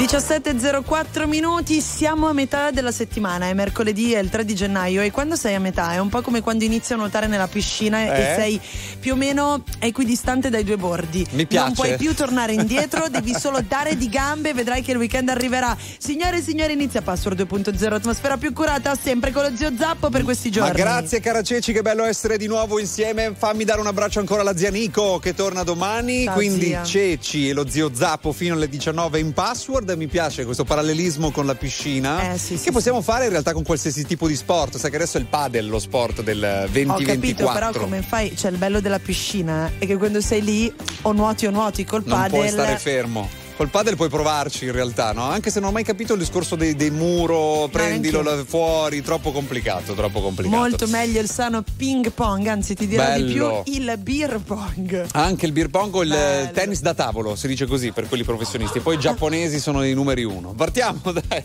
[0.00, 5.10] 17.04 minuti, siamo a metà della settimana, è mercoledì, è il 3 di gennaio e
[5.10, 8.08] quando sei a metà è un po' come quando inizi a nuotare nella piscina Eh?
[8.08, 8.60] e sei
[8.98, 11.26] più o meno equidistante dai due bordi.
[11.32, 11.66] Mi piace.
[11.66, 15.76] Non puoi più tornare indietro, devi solo dare di gambe, vedrai che il weekend arriverà.
[15.98, 20.24] Signore e signori, inizia Password 2.0, atmosfera più curata, sempre con lo zio Zappo per
[20.24, 20.70] questi giorni.
[20.70, 23.34] Ma grazie cara Ceci, che bello essere di nuovo insieme.
[23.36, 26.24] Fammi dare un abbraccio ancora alla zia Nico che torna domani.
[26.24, 26.84] Ciao, Quindi zia.
[26.84, 29.88] Ceci e lo zio Zappo fino alle 19 in password.
[29.96, 32.32] Mi piace questo parallelismo con la piscina.
[32.32, 34.76] Eh, sì, sì, che possiamo fare in realtà con qualsiasi tipo di sport.
[34.76, 37.14] Sai che adesso è il padel lo sport del Ho 2024.
[37.14, 38.36] capito, però come fai?
[38.36, 40.72] Cioè, il bello della piscina è che quando sei lì
[41.02, 42.30] o nuoti o nuoti col non padel.
[42.30, 43.28] puoi stare fermo.
[43.60, 45.24] Col padel puoi provarci in realtà, no?
[45.24, 49.32] Anche se non ho mai capito il discorso dei, dei muro, prendilo là fuori, troppo
[49.32, 50.56] complicato, troppo complicato.
[50.56, 53.62] Molto meglio il sano ping pong, anzi ti dirò di più Bello.
[53.66, 55.08] il beer pong.
[55.12, 56.50] Anche il beer pong o il Bello.
[56.52, 58.80] tennis da tavolo, si dice così per quelli professionisti.
[58.80, 60.54] Poi i giapponesi sono i numeri uno.
[60.54, 61.44] Partiamo, dai.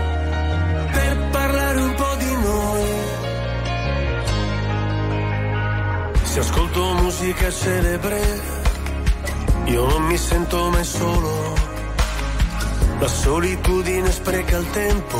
[1.31, 2.85] parlare un po' di noi?
[6.23, 8.21] Se ascolto musica celebre,
[9.65, 11.55] io non mi sento mai solo.
[12.99, 15.19] La solitudine spreca il tempo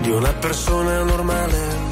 [0.00, 1.88] di una persona normale.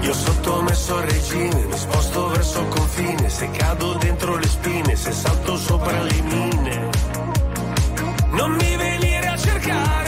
[0.00, 5.12] Io sottomesso al regime, mi sposto verso il confine, se cado dentro le spine, se
[5.12, 6.88] salto sopra le mine.
[8.30, 10.07] Non mi venire a cercare,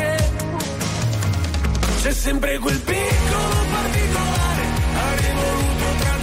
[2.00, 4.62] c'è sempre quel piccolo particolare,
[4.94, 6.19] avrei voluto tradirti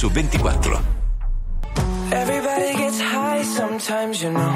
[0.00, 0.80] su 24.
[2.10, 4.49] Everybody gets high sometimes, you know.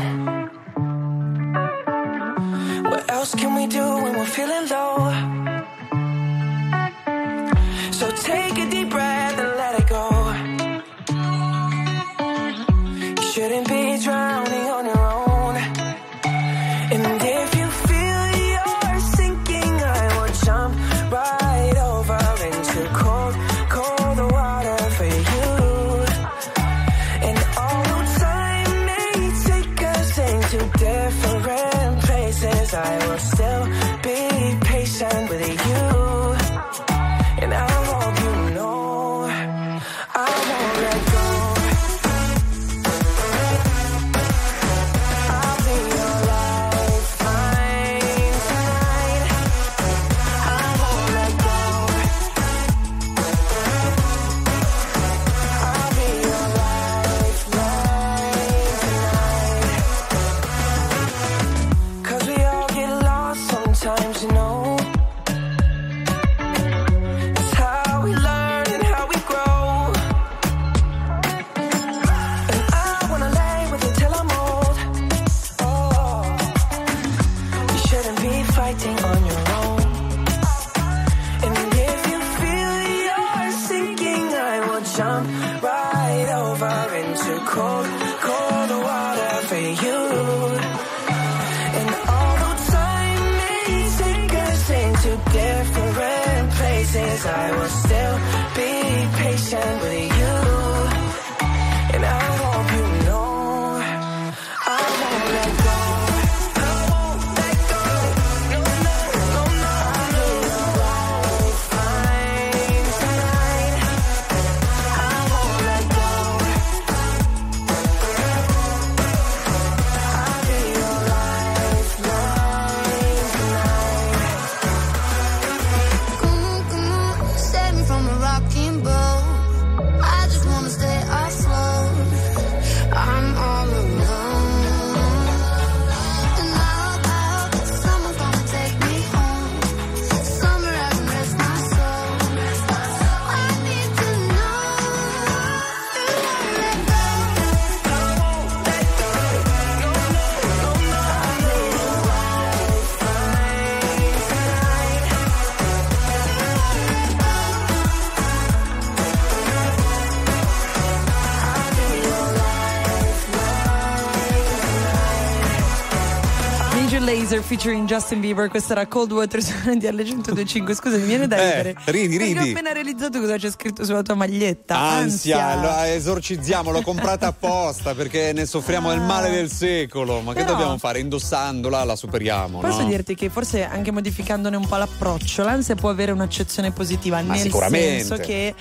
[167.46, 170.74] Featuring Justin Bieber, questa era Cold Water su RDL 1025.
[170.74, 171.74] Scusa, mi viene da Eh, ridere.
[171.86, 172.48] ridi, Perché ridi.
[172.48, 174.76] ho appena realizzato cosa c'è scritto sulla tua maglietta.
[174.78, 180.20] Ansia, la esorcizziamo, l'ho comprata apposta perché ne soffriamo del male del secolo.
[180.20, 181.00] Ma che Però- dobbiamo fare?
[181.00, 182.88] Indossandola la superiamo, Posso no?
[182.88, 188.04] dirti che forse anche modificandone un po' l'approccio, l'ansia può avere un'accezione positiva, nel sicuramente.
[188.04, 188.54] senso che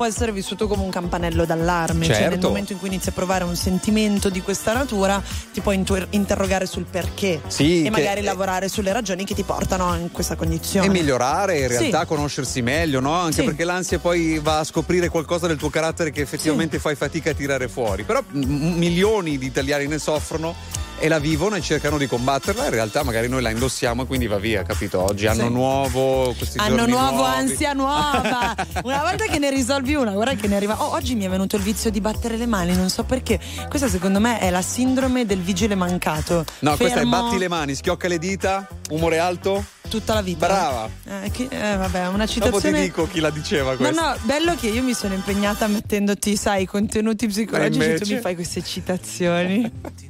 [0.00, 2.46] può essere vissuto come un campanello d'allarme, cioè nel Certo.
[2.48, 6.64] momento in cui inizi a provare un sentimento di questa natura, ti puoi intu- interrogare
[6.64, 10.86] sul perché Sì, e magari lavorare sulle ragioni che ti portano in questa condizione.
[10.86, 12.06] E migliorare, in realtà Sì.
[12.06, 13.12] conoscersi meglio, no?
[13.12, 13.44] Anche Sì.
[13.44, 17.34] perché l'ansia poi va a scoprire qualcosa del tuo carattere che effettivamente fai fatica a
[17.34, 18.04] tirare fuori.
[18.04, 20.54] Però m- milioni di italiani ne soffrono
[21.00, 22.64] e la vivono e cercano di combatterla.
[22.64, 25.00] In realtà magari noi la indossiamo e quindi va via, capito?
[25.02, 25.50] Oggi anno Sì.
[25.50, 27.34] nuovo, questi Anno nuovo, nuovi.
[27.38, 28.54] ansia nuova.
[28.84, 30.82] Una volta che ne risolvi una, guarda che ne arriva.
[30.82, 33.40] Oh, oggi mi è venuto il vizio di battere le mani, non so perché.
[33.68, 36.44] Questa secondo me è la sindrome del vigile mancato.
[36.60, 39.64] No, questa è Fermo batti le mani, schiocca le dita, umore alto.
[39.88, 40.46] tutta la vita.
[40.46, 40.88] Brava.
[41.24, 42.80] Eh, che- eh, vabbè, una Dopo ti citazione.
[42.82, 44.10] dico chi la diceva No, questa.
[44.10, 48.62] no, bello che io mi sono impegnata mettendoti, sai, contenuti psicologici tu mi fai queste
[48.62, 49.68] citazioni.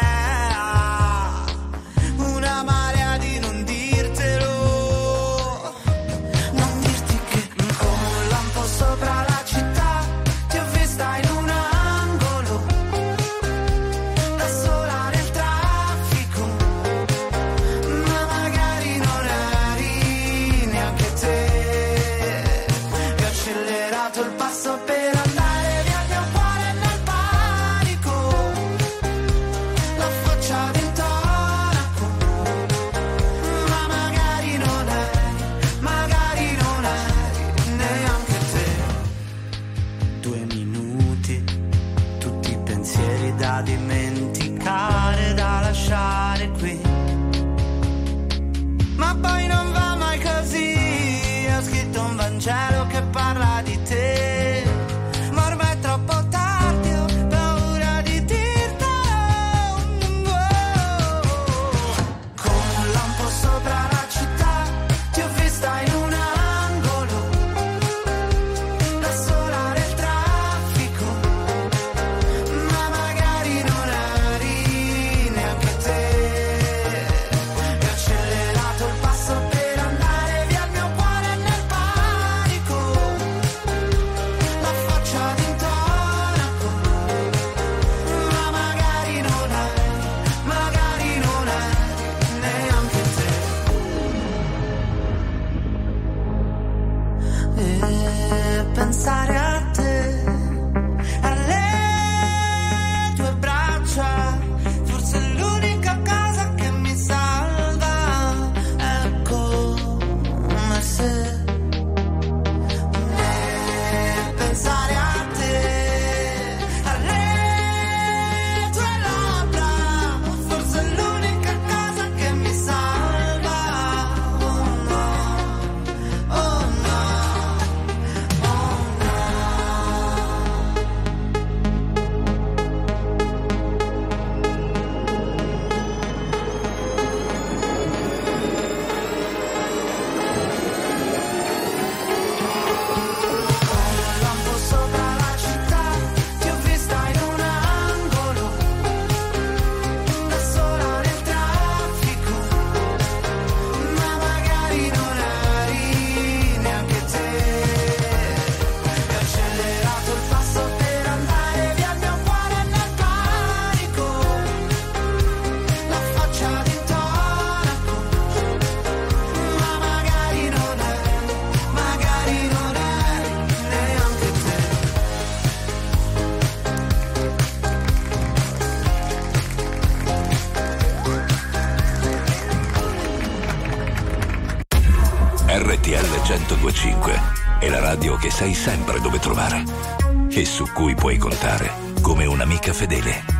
[191.01, 193.30] Puoi contare come un'amica fedele.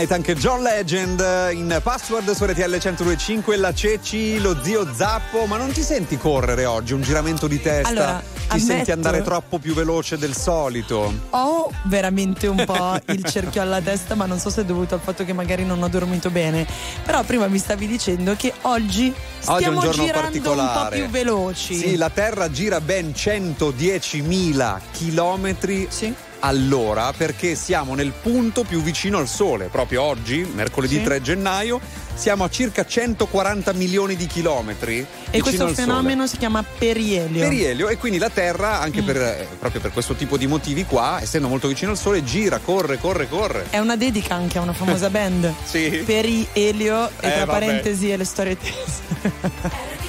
[0.00, 5.44] Tonight, anche John Legend eh, in password su RTL 1025, la Ceci, lo zio Zappo,
[5.44, 6.94] ma non ti senti correre oggi?
[6.94, 7.88] Un giramento di testa?
[7.88, 11.12] Allora, ti senti ammetto- andare troppo più veloce del solito?
[11.30, 15.00] Ho veramente un po' il cerchio alla testa, ma non so se è dovuto al
[15.00, 16.66] fatto che magari non ho dormito bene.
[17.04, 20.78] Però prima mi stavi dicendo che oggi stiamo Oggi un girando particolare.
[20.78, 21.74] un po' più veloci.
[21.74, 26.14] Sì, la Terra gira ben 110.000 chilometri Sì.
[26.40, 29.66] All'ora perché siamo nel punto più vicino al Sole.
[29.66, 31.02] Proprio oggi, mercoledì Sì.
[31.02, 31.80] 3 gennaio,
[32.14, 35.06] siamo a circa 140 milioni di chilometri.
[35.30, 35.86] E questo al Sole.
[35.86, 37.40] fenomeno si chiama perielio.
[37.40, 38.82] Perielio e quindi la Terra, Mm.
[38.82, 42.24] anche per, eh, proprio per questo tipo di motivi qua, essendo molto vicino al Sole,
[42.24, 43.66] gira, corre, corre, corre.
[43.70, 45.52] È una dedica anche a una famosa band.
[45.64, 46.02] Sì.
[46.04, 47.46] Perielio e Eh, tra vabbè.
[47.46, 49.88] parentesi e le storie tese.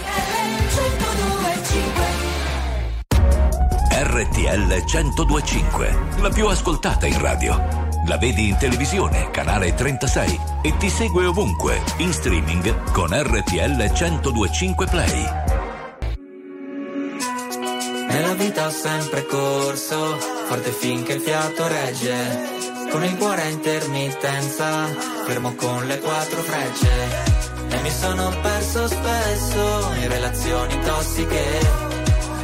[4.21, 7.57] RTL 1025, la più ascoltata in radio.
[8.05, 14.85] La vedi in televisione, canale 36 e ti segue ovunque, in streaming con RTL 1025
[14.85, 15.25] Play.
[18.09, 22.89] Nella vita ho sempre corso, forte finché il fiato regge.
[22.91, 24.85] Con il cuore a intermittenza,
[25.25, 26.89] fermo con le quattro frecce.
[27.69, 31.90] E mi sono perso spesso in relazioni tossiche.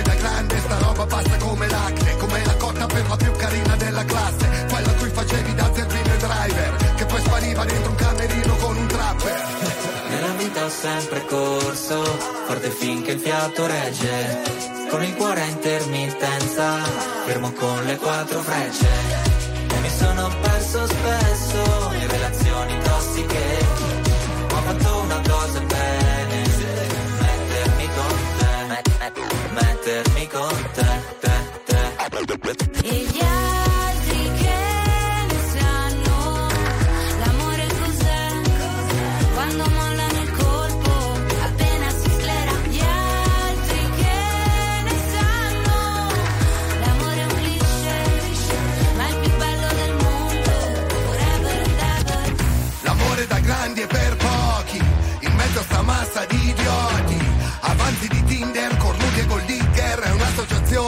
[0.00, 3.76] Poi da grande sta roba passa come l'acne Come la cotta per la più carina
[3.76, 8.56] della classe Quella cui facevi da zerbino e driver Che poi spariva dentro un camerino
[8.56, 9.42] con un trapper
[10.08, 12.02] Nella vita ho sempre corso,
[12.46, 14.42] forte finché il fiato regge.
[14.88, 16.78] Con il cuore a intermittenza,
[17.26, 18.88] fermo con le quattro frecce.
[19.68, 21.99] E mi sono perso spesso
[29.90, 30.89] met- mettermi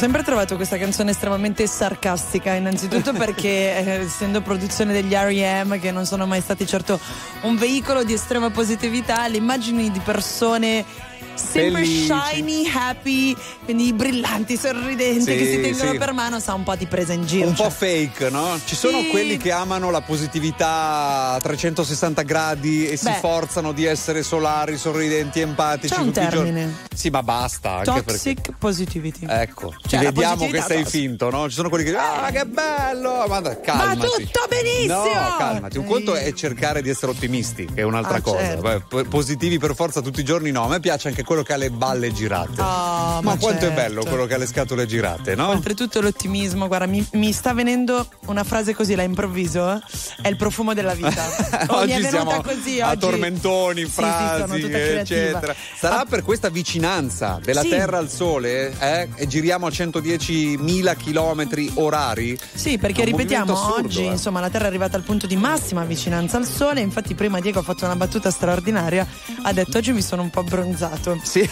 [0.00, 5.78] Sempre trovato questa canzone estremamente sarcastica, innanzitutto perché eh, essendo produzione degli R.E.M.
[5.78, 6.98] che non sono mai stati certo
[7.42, 10.86] un veicolo di estrema positività, le immagini di persone
[11.34, 12.06] sempre Felici.
[12.06, 15.98] shiny, happy, quindi brillanti, sorridenti, Sì, che si tengono sì.
[15.98, 17.48] per mano, sa un po' di presa in giro.
[17.48, 17.70] Un po' cioè.
[17.70, 18.58] fake, no?
[18.64, 19.08] Ci sono Sì.
[19.08, 23.18] quelli che amano la positività a 360 gradi e si Beh.
[23.20, 25.94] forzano di essere solari, sorridenti, empatici.
[25.94, 26.74] C'è un termine.
[26.94, 27.76] Sì, ma basta.
[27.78, 28.34] Anche perché.
[28.34, 29.26] Toxic positivity.
[29.28, 30.88] Ecco, ci Cioè, vediamo che sei tossica.
[30.88, 31.48] finto, no?
[31.48, 33.24] Ci sono quelli che dicono, ah, che bello!
[33.28, 34.00] Ma calmati.
[34.24, 34.94] tutto benissimo!
[35.04, 35.78] No, calmati.
[35.78, 38.38] Un conto è cercare di essere ottimisti, che è un'altra Ah, cosa.
[38.38, 38.82] certo.
[38.88, 40.64] Beh, positivi per forza tutti i giorni, no.
[40.64, 42.60] A me piace anche quello che ha le balle girate.
[42.60, 43.74] Oh, ma ma quanto è certo.
[43.74, 45.48] bello quello che ha le scatole girate, no?
[45.48, 49.80] Oltretutto l'ottimismo, guarda, mi, mi sta venendo una frase così, la improvviso,
[50.22, 51.58] è il profumo della vita.
[51.70, 52.98] Oh, mi è oggi venuta siamo così a oggi.
[52.98, 54.12] tormentoni, Sì, sì, sono
[54.46, 55.00] frasi, tutta creativa.
[55.00, 55.54] eccetera.
[55.78, 57.68] Sarà Ah, per questa vicinanza della Sì.
[57.68, 59.08] Terra al Sole eh?
[59.14, 62.38] e giriamo a 110.000 km orari?
[62.54, 64.06] Sì, perché È ripetiamo, assurdo, oggi eh.
[64.06, 67.58] insomma la Terra è arrivata al punto di massima vicinanza al Sole, infatti prima Diego
[67.60, 69.06] ha fatto una battuta straordinaria,
[69.42, 70.99] ha detto oggi mi sono un po' abbronzato.
[71.22, 71.48] Sì,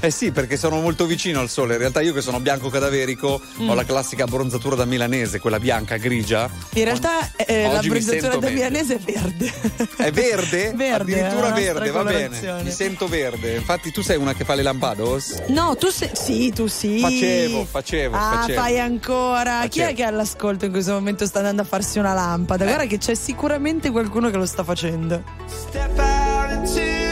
[0.00, 1.74] eh sì, perché sono molto vicino al sole.
[1.74, 3.68] In realtà io che sono bianco cadaverico Mm.
[3.68, 6.48] ho la classica bronzatura da milanese, quella bianca grigia.
[6.74, 8.54] In realtà eh, la Oggi mi bronzatura sento da meglio.
[8.64, 9.52] milanese è verde.
[9.96, 10.72] È verde?
[10.84, 12.62] Verde, Addirittura nostra verde, va bene.
[12.62, 13.54] Mi sento verde.
[13.56, 15.42] Infatti tu sei una che fa le lampados?
[15.48, 16.10] No, tu sei.
[16.12, 16.98] Sì, tu sì.
[17.00, 18.60] Facevo, facevo, Ah, facevo.
[18.60, 19.60] fai ancora.
[19.62, 19.88] Chi Facevo.
[19.90, 22.64] è che all'ascolto in questo momento sta andando a farsi una lampada?
[22.64, 25.22] Guarda che c'è sicuramente qualcuno che lo sta facendo.
[25.46, 27.03] Step out into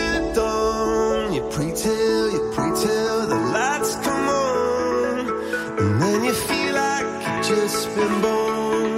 [1.52, 5.28] pray till, you pray till the lights come on.
[5.80, 8.96] And then you feel like you've just been born.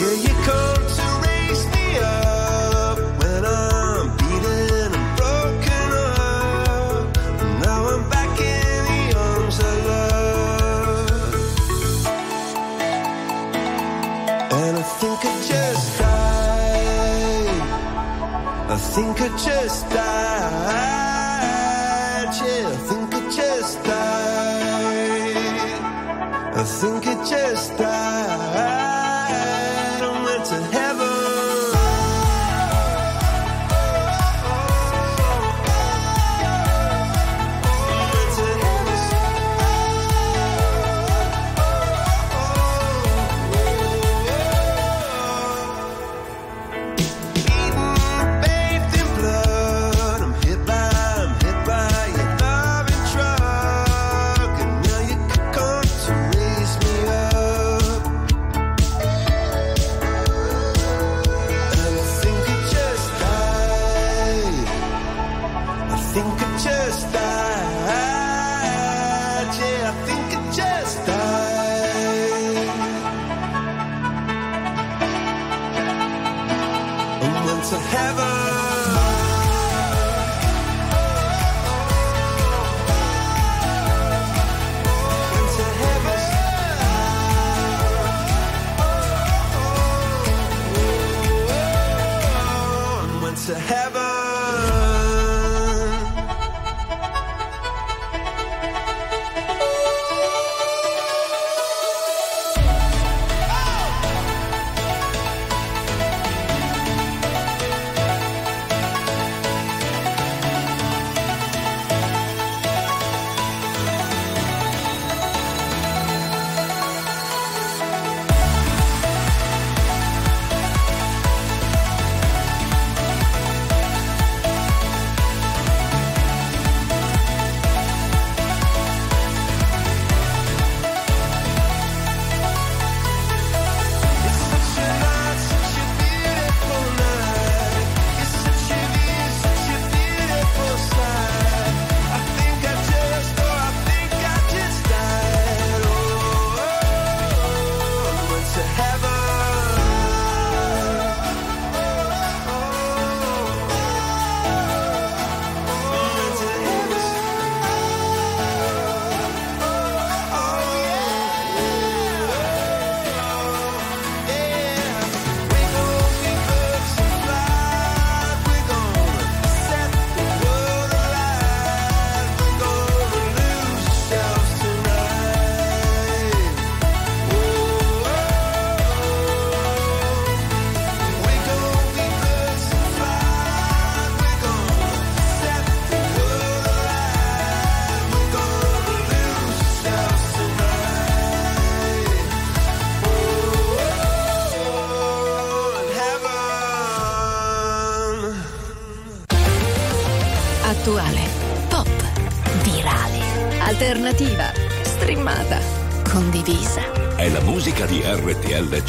[0.00, 7.16] Yeah, you come to raise me up when I'm beaten and broken up.
[7.42, 11.34] And now I'm back in the arms of love.
[14.52, 15.20] And I think
[18.94, 20.00] think I just died.
[22.42, 25.36] Yeah, I think I just died.
[26.56, 28.49] I think I just died.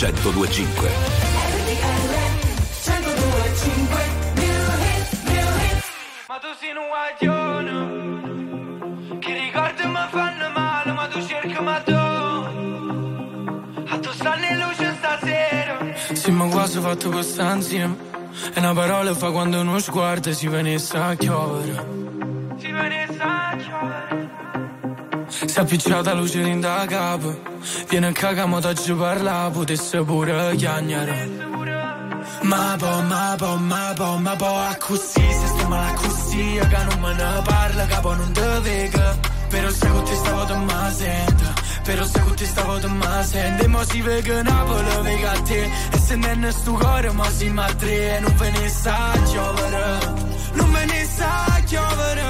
[0.01, 0.89] 1025.
[6.27, 7.73] Ma tu sei un guaglione
[9.19, 12.49] Che ricordi mi fanno male Ma tu cerchi ma tu A
[13.99, 15.77] tu stanno in luce stasera
[16.13, 17.95] Sì, ma quasi fatto questa insieme.
[18.55, 21.85] E una parola fa quando uno sguardo si venisse a chiovere.
[22.57, 24.29] Si venisse a chiovere
[25.27, 27.50] Si è appicciata luce in da capo.
[27.89, 31.29] Viene a cagamo da ci parla, potesse pure chiagnare.
[32.41, 36.83] Ma po, ma po, ma po, ma po, a così, se sto male così, che
[36.89, 39.17] non me ne parla, capo non te vega.
[39.49, 41.43] Però se con te stavo te ma sento,
[41.83, 45.41] però se con te stavo te ma sento, e mo si vega Napoli, vega a
[45.41, 49.11] te, e se non è sto cuore, ma si ma tre, non ve ne sa
[49.25, 49.99] chiovere,
[50.53, 52.23] non ve ne sa chiovere,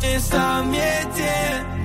[0.00, 1.22] e sta miete, sta
[1.62, 1.81] miete.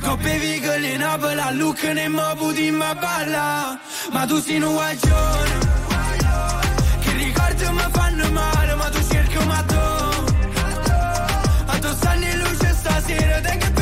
[0.00, 3.78] Coppe vigole in a look ne mo puti ma balla?
[4.10, 5.70] Ma tu sei un guaglione.
[7.00, 9.84] Che ricordi mi fanno male Ma tu cerchi ma tu
[11.66, 13.81] A tu stanno in luce stasera Te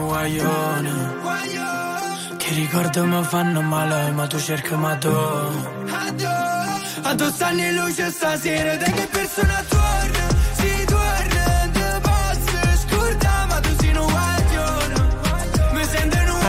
[0.00, 0.92] Un guaglione,
[2.38, 5.08] che ricordo mi fanno male, ma tu cerchi ma tu.
[7.02, 10.39] A tu stanno in luce stasera, te che persona torna,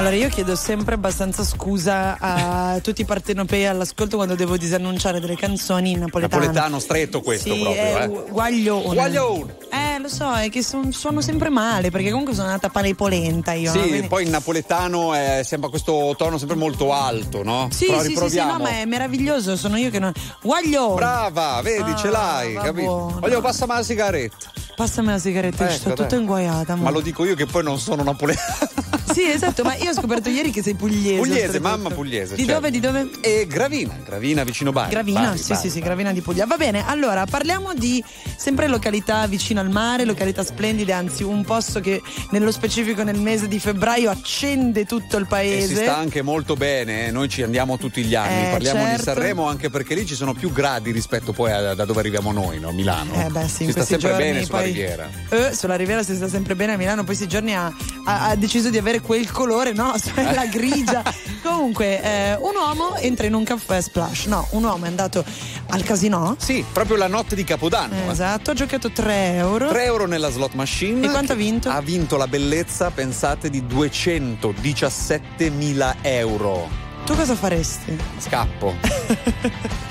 [0.02, 5.36] Allora io chiedo sempre abbastanza scusa a tutti i partenopei all'ascolto quando devo disannunciare delle
[5.36, 6.42] canzoni in napoletano.
[6.44, 8.08] Napoletano stretto questo sì, proprio, eh.
[8.08, 8.94] gu- guaglione.
[8.96, 9.58] Guaglione.
[9.70, 13.72] Eh, lo so, è che son- suono sempre male perché comunque sono nata palepolenta io.
[13.72, 13.78] Sì?
[13.80, 17.68] Quindi- poi in napoletano è sempre questo tono sempre molto alto, no?
[17.72, 20.12] Sì, Però sì, sì, sì, no, ma è meraviglioso, sono io che non.
[20.42, 20.96] Guaglione!
[20.96, 22.88] Brava, vedi, Ah, ce l'hai, capito?
[22.88, 23.20] buono.
[23.20, 24.50] Voglio passare la sigaretta.
[24.76, 26.74] Passami la sigaretta, Ecco, sto tutta inguaiata.
[26.76, 28.90] Ma lo dico io che poi non sono napoletano.
[29.14, 31.18] Sì, esatto, ma io ho scoperto ieri che sei pugliese.
[31.18, 32.36] Pugliese, mamma pugliese.
[32.36, 32.54] Di certo.
[32.60, 33.10] dove, di dove?
[33.22, 34.90] E Gravina, Gravina vicino Bari.
[34.92, 35.80] Gravina, Bari, sì, Bari, sì, sì.
[35.82, 36.46] Gravina di Puglia.
[36.46, 38.04] Va bene, allora parliamo di
[38.36, 43.48] sempre località vicino al mare, località splendide, anzi un posto che nello specifico nel mese
[43.48, 45.68] di febbraio accende tutto il E paese.
[45.76, 47.12] si sta anche molto bene, eh.
[47.12, 49.04] noi ci andiamo tutti gli anni, Eh, parliamo di certo.
[49.04, 52.60] Sanremo anche perché lì ci sono più gradi rispetto poi a, da dove arriviamo noi,
[52.60, 52.72] no?
[52.72, 53.14] Milano.
[53.26, 55.10] Eh beh, sì, si sta sempre giorni bene sulla poi- riviera.
[55.30, 57.66] Eh, sulla Riviera si sta sempre bene a Milano, poi questi giorni ha,
[58.06, 59.94] ha- ha deciso di avere quel colore, no?
[60.02, 61.04] Cioè la grigia.
[61.44, 64.26] Comunque, eh, un uomo entra in un caffè splash.
[64.26, 65.24] No, un uomo è andato
[65.70, 66.36] al casino.
[66.40, 67.96] Sì, proprio la notte di Capodanno.
[68.08, 68.12] eh.
[68.12, 69.70] Esatto, ha giocato 3 euro.
[69.70, 71.06] 3 euro nella slot machine.
[71.06, 71.70] E quanto ha vinto?
[71.70, 76.70] Ha vinto la bellezza, pensate, di 217.000 euro.
[77.06, 77.98] Tu cosa faresti?
[78.20, 78.76] Scappo.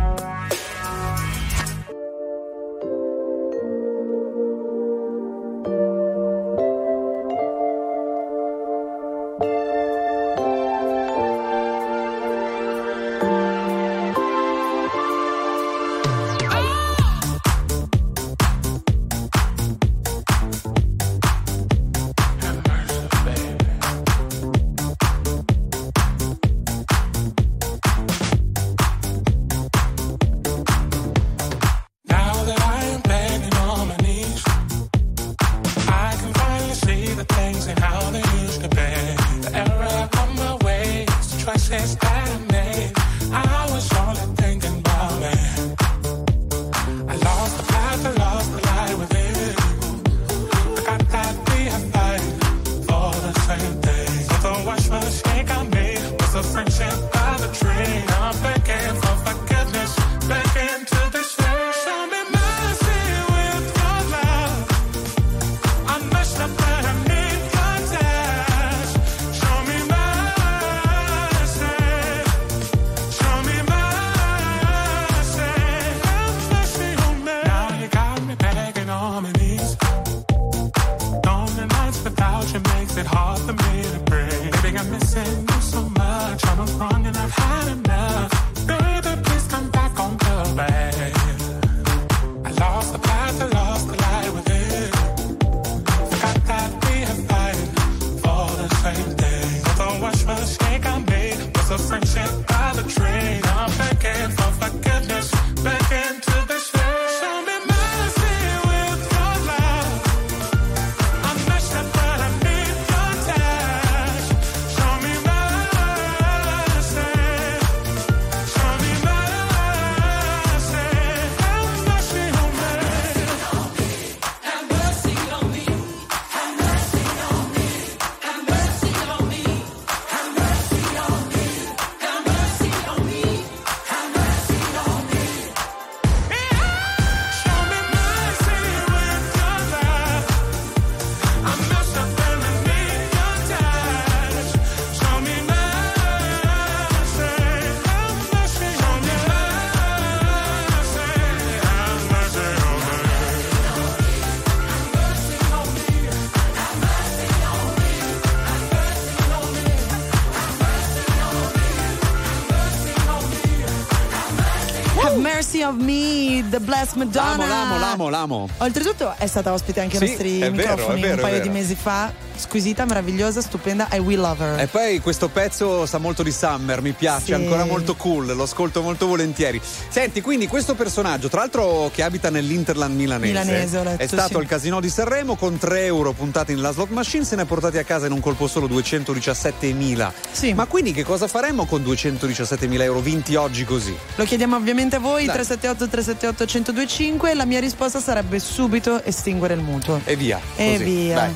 [165.41, 167.35] Mercy of Me, The Blessed Madonna.
[167.35, 168.49] L'amo, l'amo, l'amo, l'amo.
[168.57, 171.43] Oltretutto è stata ospite anche ai Sì, nostri microfoni vero, un paio vero.
[171.45, 172.13] di mesi fa.
[172.41, 173.87] Squisita, meravigliosa, stupenda.
[173.91, 174.59] I will love her.
[174.59, 177.31] E poi questo pezzo sa molto di Summer, mi piace, Sì.
[177.31, 179.61] è ancora molto cool, lo ascolto molto volentieri.
[179.89, 184.35] Senti, quindi questo personaggio, tra l'altro che abita nell'Interland milanese, Milanese, letto, è stato sì.
[184.37, 187.77] al Casino di Sanremo con 3 euro puntati nella slot machine, se ne è portati
[187.77, 190.11] a casa in un colpo solo 217.000.
[190.31, 190.53] Sì.
[190.53, 193.95] Ma quindi che cosa faremmo con 217.000 euro vinti oggi così?
[194.15, 195.35] Lo chiediamo ovviamente a voi, Dai.
[195.35, 197.33] 378 378 1025.
[197.35, 200.01] La mia risposta sarebbe subito estinguere il mutuo.
[200.05, 200.39] E via.
[200.55, 200.83] E così.
[200.83, 201.15] via.
[201.15, 201.35] Dai.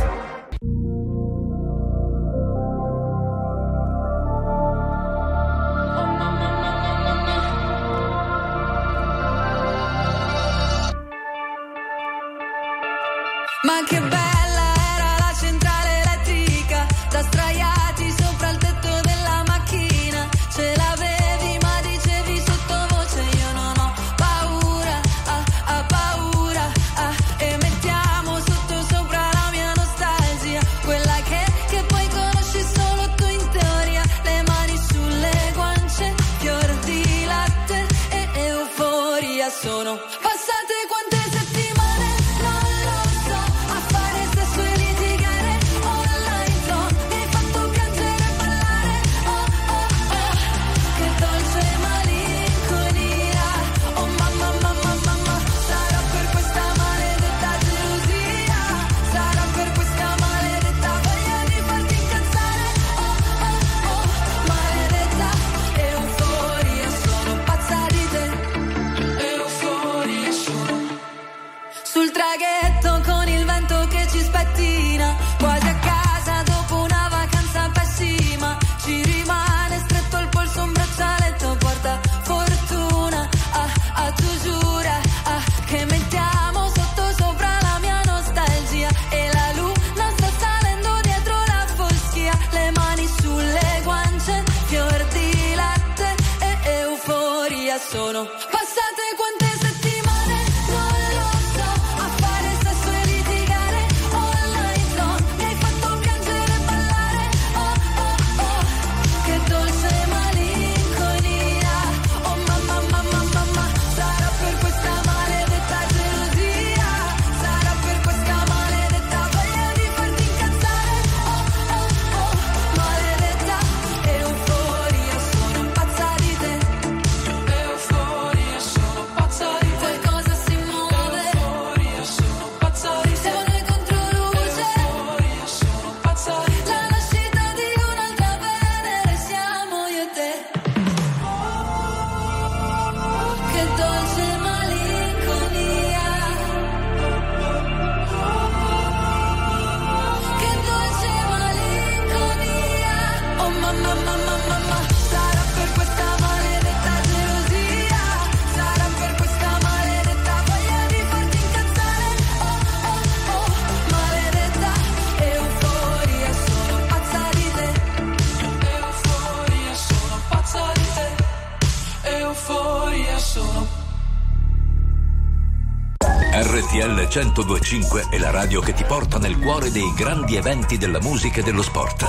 [177.11, 181.43] 1025 è la radio che ti porta nel cuore dei grandi eventi della musica e
[181.43, 182.05] dello sport.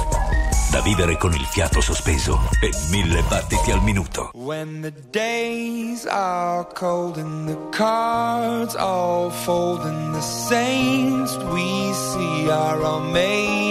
[0.71, 4.31] Da vivere con il fiato sospeso e mille battiti al minuto.
[4.35, 12.49] When the days are cold and the cards all fold and the saints we see
[12.49, 13.62] are made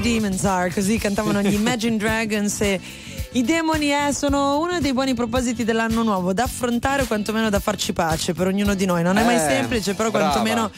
[0.00, 2.80] demons are, così cantavano gli Imagine Dragons e
[3.32, 7.60] i demoni eh, sono uno dei buoni propositi dell'anno nuovo, da affrontare o quantomeno da
[7.60, 9.02] farci pace per ognuno di noi.
[9.02, 10.30] Non è mai Eh, semplice, però brava.
[10.30, 10.70] quantomeno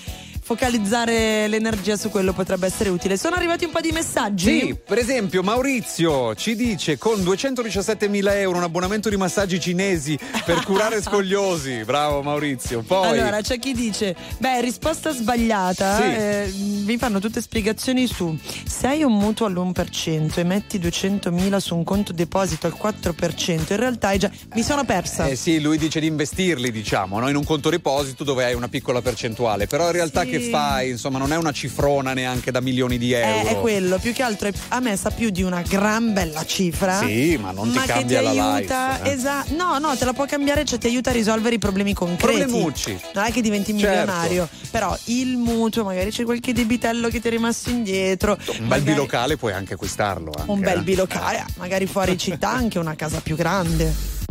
[0.42, 3.16] focalizzare l'energia su quello potrebbe essere utile.
[3.16, 4.58] Sono arrivati un po' di messaggi.
[4.60, 10.62] Sì, per esempio Maurizio ci dice con 217.000 euro un abbonamento di massaggi cinesi per
[10.64, 11.82] curare scogliosi.
[11.84, 12.82] Bravo Maurizio.
[12.82, 15.96] Poi Allora, c'è chi dice: Beh, risposta sbagliata.
[15.96, 16.02] Sì.
[16.02, 16.52] eh,
[16.84, 18.36] vi fanno tutte spiegazioni su
[18.66, 23.76] se hai un mutuo all'1% e metti 200.000 su un conto deposito al 4%, in
[23.76, 24.30] realtà hai già.
[24.54, 25.26] Mi sono persa.
[25.26, 27.28] Eh sì, lui dice di investirli, diciamo, no?
[27.28, 30.30] in un conto deposito dove hai una piccola percentuale, però in realtà Sì.
[30.30, 30.90] che fai?
[30.90, 33.48] Insomma, non è una cifrona neanche da milioni di euro.
[33.48, 36.44] È, è quello, più che altro è- a me sa più di una gran bella
[36.44, 36.98] cifra.
[36.98, 39.12] Sì, ma non ti che cambia ti la aiuta, life, eh.
[39.12, 42.38] esa- no, no, te la può cambiare, cioè ti aiuta a risolvere i problemi concreti.
[42.40, 43.00] Problemucci.
[43.14, 43.86] Non è che diventi Certo.
[43.88, 48.32] milionario, però il mutuo, magari c'è qualche debitello che ti è rimasto indietro.
[48.32, 50.32] Un bel magari- bilocale puoi anche acquistarlo.
[50.36, 50.82] anche, Un bel eh.
[50.82, 54.20] bilocale, magari fuori città anche una casa più grande.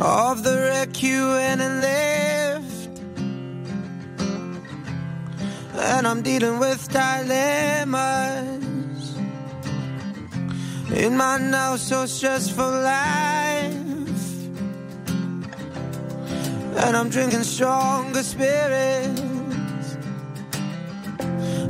[0.00, 3.00] of the wreck you went and left.
[5.78, 7.96] And I'm dealing with dilemmas
[10.94, 13.76] in my now so stressful life.
[16.76, 19.20] And I'm drinking stronger spirits.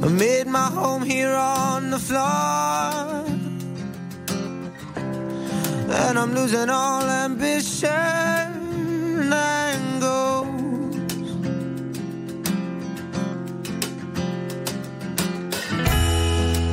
[0.03, 3.36] I made my home here on the floor.
[5.89, 7.91] And I'm losing all ambition
[9.32, 10.97] and goals.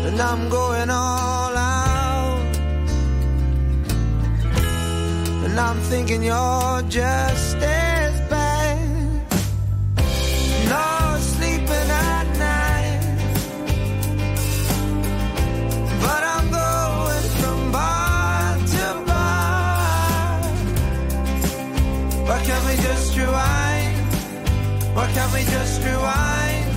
[0.07, 2.55] And I'm going all out.
[5.45, 7.92] And I'm thinking you're just as
[22.83, 23.95] just rewind?
[24.95, 26.73] Why can't we just rewind?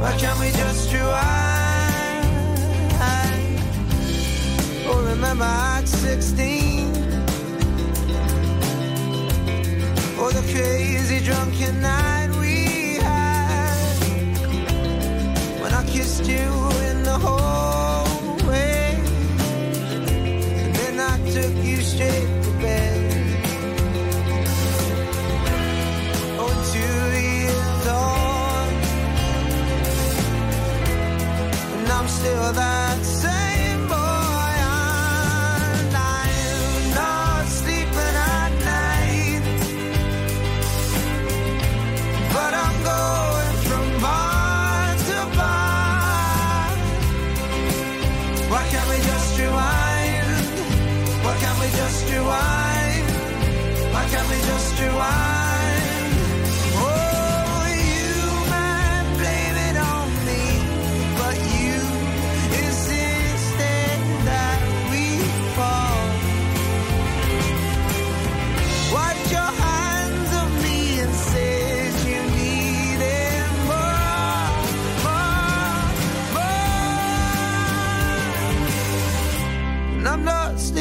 [0.00, 1.60] Why can't we just rewind?
[4.92, 6.90] Oh, remember at 16.
[10.18, 13.96] Oh, the crazy drunken night we had
[15.60, 16.48] when I kissed you
[16.88, 18.98] in the hallway,
[20.62, 22.39] and then I took you straight
[32.20, 32.89] still there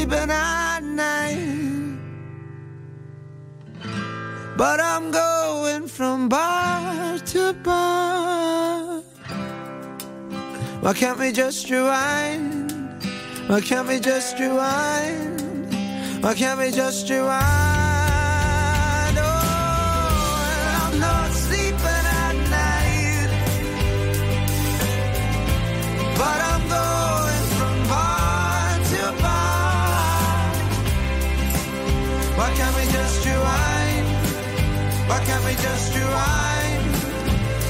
[0.10, 1.98] sleeping at night,
[4.58, 9.02] but I'm going from bar to bar.
[10.82, 12.72] Why can't we just rewind?
[13.48, 15.74] Why can't we just rewind?
[16.24, 17.69] Why can't we just rewind?
[35.10, 36.96] Why can't we just rewind?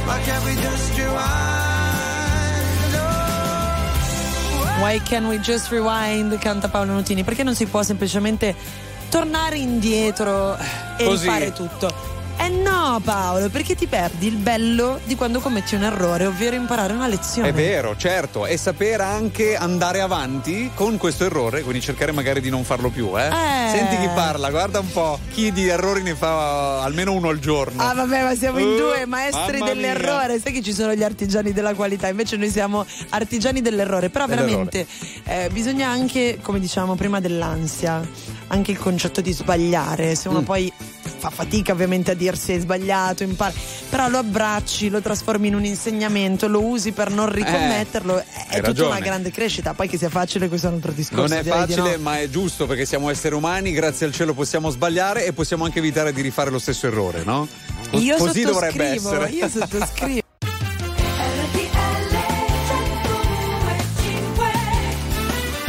[0.05, 1.17] Why can't we just rewind?
[4.81, 6.37] Why can we just rewind?
[6.39, 7.23] Canta Paolo Nutini.
[7.23, 8.53] Perché non si può semplicemente
[9.09, 10.57] tornare indietro
[10.97, 11.25] e Così.
[11.25, 12.08] rifare tutto?
[12.49, 16.93] Eh no Paolo, perché ti perdi il bello di quando commetti un errore, ovvero imparare
[16.93, 17.49] una lezione.
[17.49, 22.49] È vero, certo, e saper anche andare avanti con questo errore, quindi cercare magari di
[22.49, 23.27] non farlo più, eh?
[23.27, 23.69] Eh.
[23.69, 27.83] Senti chi parla, guarda un po', chi di errori ne fa almeno uno al giorno.
[27.83, 30.39] Ah vabbè, ma siamo in Uh, due maestri dell'errore.
[30.39, 34.09] Sai che ci sono gli artigiani della qualità, invece noi siamo artigiani dell'errore.
[34.09, 34.87] Però veramente
[35.25, 38.01] eh, bisogna anche, come diciamo prima dell'ansia,
[38.47, 40.15] anche il concetto di sbagliare.
[40.15, 40.45] Se uno Mm.
[40.45, 40.73] poi
[41.19, 43.53] fa fatica ovviamente a dirsi hai sbagliato, impara,
[43.89, 48.19] però lo abbracci, lo trasformi in un insegnamento, lo usi per non ricommetterlo.
[48.19, 48.89] è hai tutta ragione.
[48.89, 49.73] una grande crescita.
[49.73, 51.33] Poi che sia facile, questo è un altro discorso.
[51.33, 52.01] Non è facile, no.
[52.03, 55.79] ma è giusto perché siamo esseri umani, grazie al cielo possiamo sbagliare e possiamo anche
[55.79, 57.47] evitare di rifare lo stesso errore, no?
[57.91, 59.29] Io Così dovrebbe essere.
[59.29, 60.27] io sottoscrivo.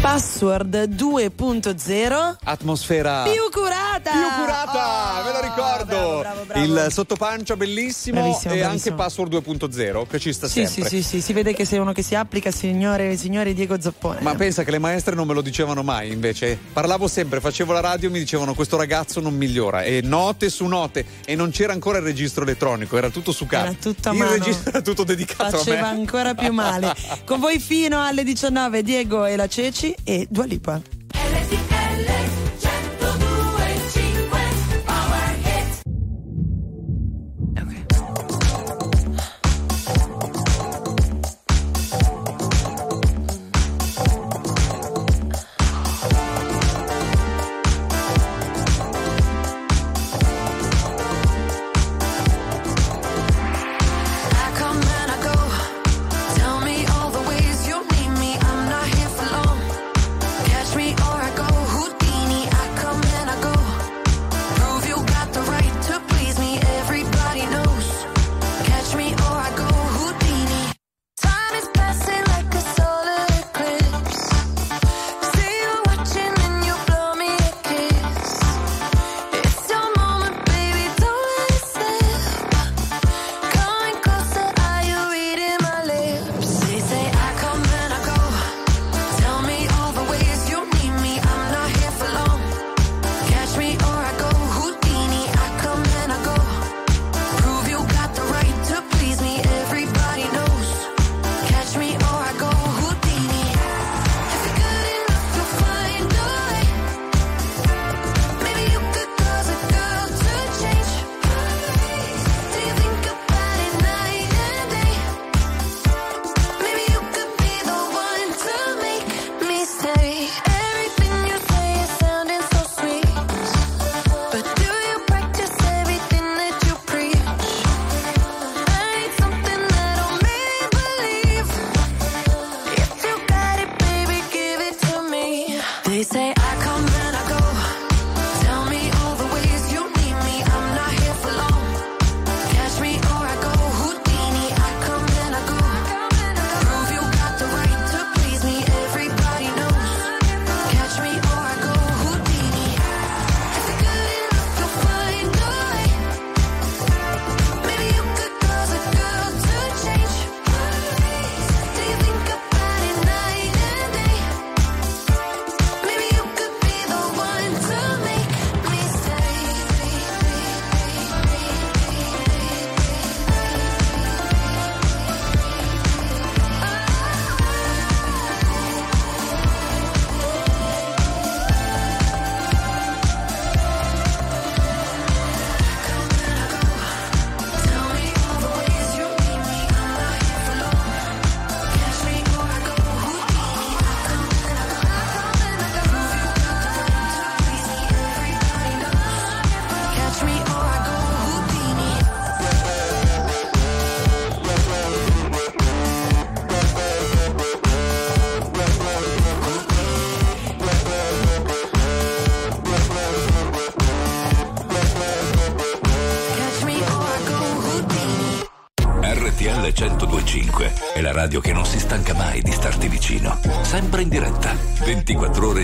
[0.00, 4.10] Password 2.0 Atmosfera più curata.
[4.10, 5.84] più curata, ve lo ricordo.
[5.86, 6.64] bravo, bravo, bravo.
[6.64, 8.94] Il sottopancia bellissimo, Bravissimo, e bravissimo.
[8.94, 10.88] anche password 2.0 che ci sta Sì, sempre.
[10.88, 14.20] sì, sì, sì, si vede che sei uno che si applica, signore, signore Diego Zappone.
[14.22, 16.58] Ma pensa che le maestre non me lo dicevano mai, invece.
[16.72, 19.82] Parlavo sempre, facevo la radio e mi dicevano questo ragazzo non migliora.
[19.82, 21.04] E note su note.
[21.26, 23.68] E non c'era ancora il registro elettronico, era tutto su carta.
[23.70, 24.30] Era tutto a il mano.
[24.32, 25.98] registro era tutto dedicato Faceva a me.
[26.00, 26.94] ancora più male.
[27.26, 30.82] Con voi fino alle 19 Diego e la Ceci e Dua Lipa.
[31.12, 32.29] I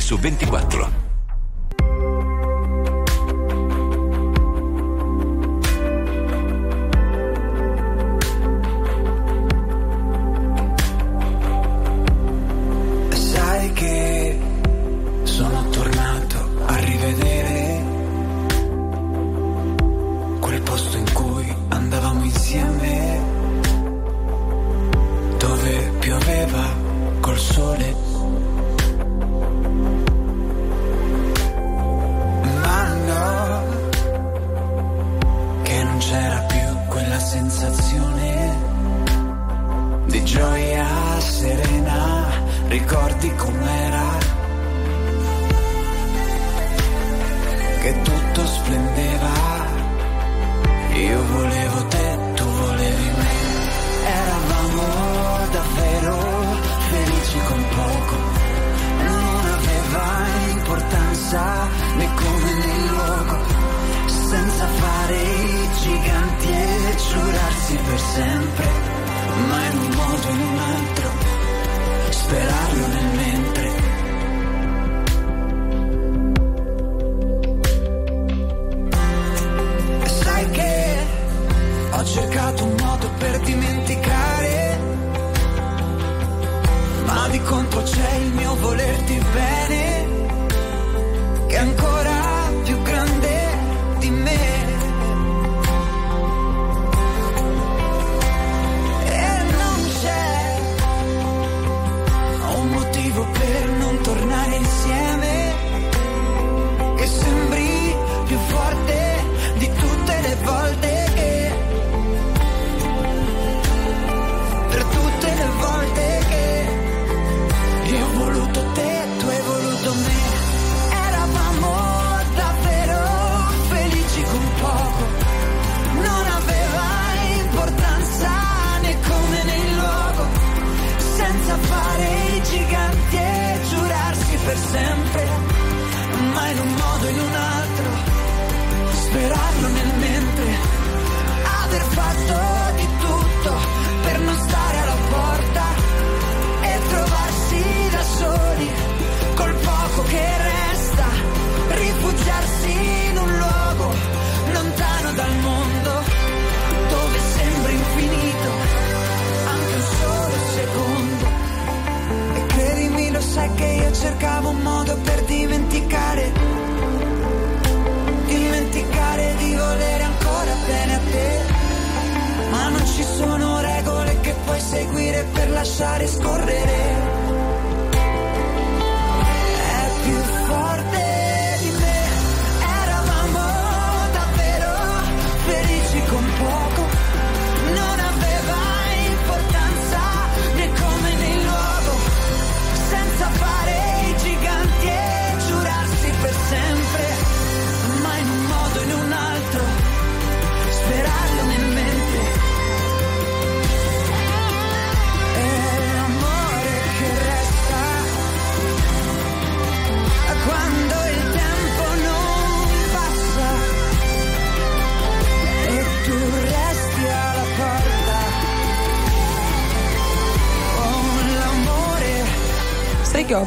[0.07, 0.76] su 24.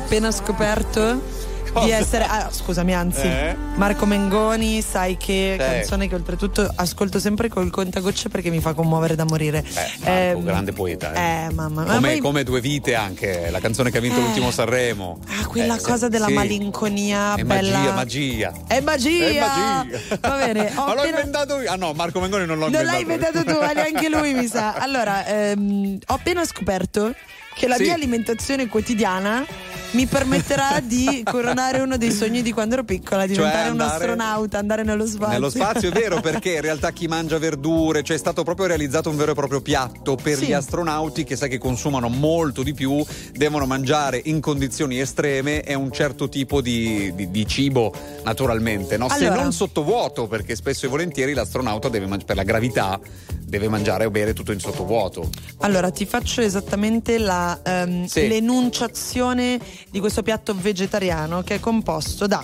[0.10, 1.22] Appena scoperto
[1.84, 2.24] di essere.
[2.24, 3.55] Ah, scusami, anzi, Eh?
[3.76, 5.64] Marco Mengoni, sai che Sì.
[5.64, 9.64] canzone che oltretutto ascolto sempre col contagocce perché mi fa commuovere da morire.
[9.72, 11.14] Marco, Ehm, grande poeta.
[11.14, 11.45] Eh.
[11.45, 14.24] Eh, mamma ma Come, poi- come Due Vite anche, la canzone che ha vinto Eh.
[14.24, 15.20] l'ultimo Sanremo.
[15.28, 16.34] Ah, quella Eh, cosa della sì.
[16.34, 17.78] malinconia È bella.
[17.78, 18.53] magia, magia.
[18.68, 19.28] È magia!
[19.28, 20.18] È magia.
[20.22, 21.72] Va bene, Ma l'ho appena- inventato io.
[21.72, 22.91] Ah no, Marco Mengoni non l'ho Non inventato.
[22.91, 24.74] l'hai inventato tu, ma neanche lui mi sa.
[24.82, 27.14] Allora, ehm, ho appena scoperto
[27.53, 27.84] che la Sì.
[27.84, 29.45] mia alimentazione quotidiana
[29.92, 34.58] mi permetterà di coronare uno dei sogni di quando ero piccola, diventare un andare- astronauta,
[34.60, 35.28] andare nello spazio.
[35.34, 39.10] Nello spazio è vero perché in realtà chi mangia verdure, cioè è stato proprio realizzato
[39.10, 40.46] un vero e proprio piatto per Sì.
[40.48, 45.74] gli astronauti che sai che consumano molto di più, devono mangiare in condizioni estreme e
[45.74, 47.92] un certo tipo di, di- di cibo
[48.24, 49.10] naturalmente, no?
[49.10, 49.42] se Allora.
[49.42, 53.00] non sottovuoto perché spesso e volentieri l'astronauta deve mangi- per la gravità
[53.44, 55.28] deve mangiare o bere tutto in sottovuoto.
[55.62, 58.28] Allora, ti faccio esattamente la, ehm, Sì.
[58.28, 59.60] l'enunciazione
[59.90, 62.44] di questo piatto vegetariano che è composto da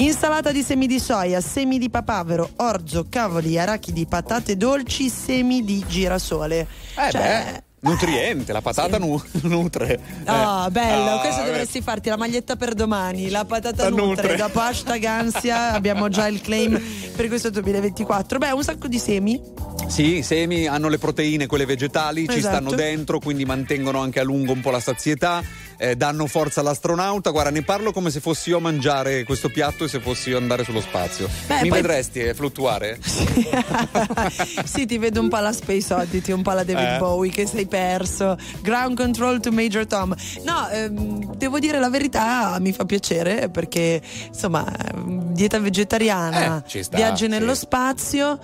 [0.00, 5.84] Insalata di semi di soia, semi di papavero, orzo, cavoli, arachidi, patate dolci, semi di
[5.88, 6.68] girasole.
[6.96, 9.98] Eh Cioè, beh, nutriente, la patata nu- nutre.
[10.24, 10.70] Ah, Eh.
[10.70, 11.46] bello, Ah, questo beh.
[11.48, 14.36] dovresti farti la maglietta per domani, la patata nutre, nutre.
[14.36, 16.80] dopo hashtag ansia abbiamo già il claim
[17.16, 18.38] per questo 2024.
[18.38, 19.40] Beh, un sacco di semi.
[19.88, 22.54] Sì, i semi hanno le proteine, quelle vegetali, ci Esatto.
[22.56, 25.42] stanno dentro, quindi mantengono anche a lungo un po' la sazietà,
[25.78, 27.30] eh, danno forza all'astronauta.
[27.30, 30.36] Guarda, ne parlo come se fossi io a mangiare questo piatto e se fossi io
[30.36, 31.28] ad andare sullo spazio.
[31.46, 32.98] Beh, Mi poi- vedresti eh, fluttuare?
[34.64, 36.98] sì, ti vedo un po' alla Space Oddity, un po' alla David Eh.
[36.98, 38.36] Bowie che sei perso.
[38.60, 40.14] Ground control to Major Tom.
[40.44, 44.64] No, ehm, devo dire la verità, mi fa piacere perché insomma,
[44.94, 47.30] ehm, dieta vegetariana, Eh, sta, viaggi sì.
[47.30, 48.38] nello spazio.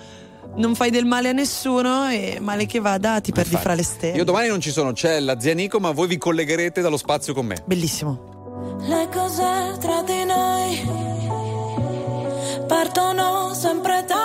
[0.57, 4.17] Non fai del male a nessuno e male che vada ti perdi fra le stelle.
[4.17, 7.33] Io domani non ci sono, c'è la zia Nico, ma voi vi collegherete dallo spazio
[7.33, 7.61] con me.
[7.65, 8.77] Bellissimo.
[8.79, 10.81] Le cose tra di noi
[12.67, 14.24] partono sempre dalla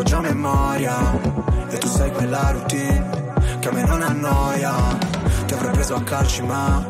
[0.00, 0.96] so già memoria.
[1.68, 4.74] E tu sai quella routine che a me non annoia.
[5.46, 6.84] Ti avrei preso a calci, ma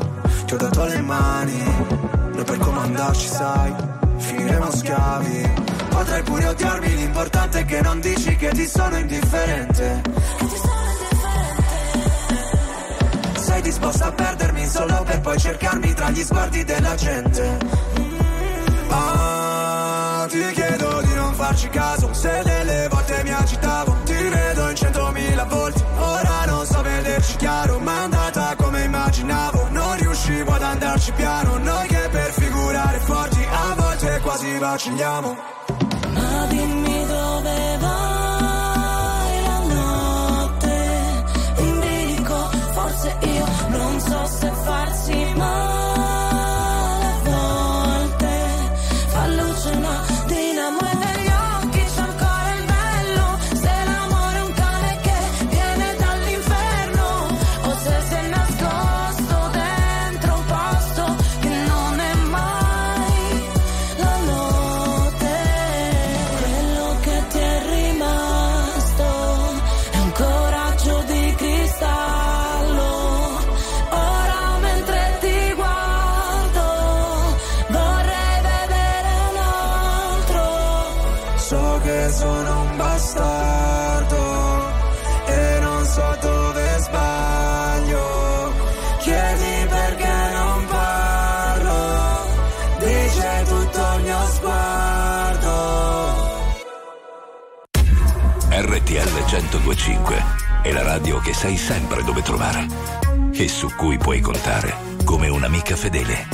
[0.47, 1.63] ti ho dato le mani.
[2.35, 3.75] Noi per comandarci, sai,
[4.17, 5.69] finiremo schiavi.
[5.89, 10.03] Potrai pure odiarmi, l'importante è che non dici che ti sono indifferente.
[13.35, 17.59] Sei disposta a perdermi solo per poi cercarmi tra gli sguardi della gente.
[18.89, 22.89] Ah, ti chiedo di non farci caso Se delle
[23.23, 25.85] mi agitavo Ti vedo in centomila volti.
[25.97, 29.69] Ora non so vederci chiaro Ma è andata come immaginavo.
[29.71, 35.37] Non riuscivo ad andarci piano Noi che per figurare forti A volte quasi vacilliamo
[36.13, 38.30] Ma dimmi dove vai
[99.31, 100.25] 1025
[100.61, 102.67] è la radio che sai sempre dove trovare
[103.31, 104.75] e su cui puoi contare
[105.05, 106.27] come un'amica fedele.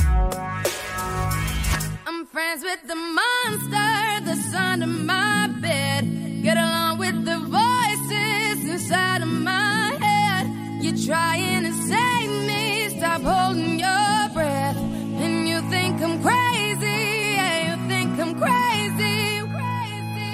[2.07, 6.41] I'm friends with the monster that's under my bed.
[6.41, 10.47] Get along with the voices inside of my head.
[10.81, 11.46] You're trying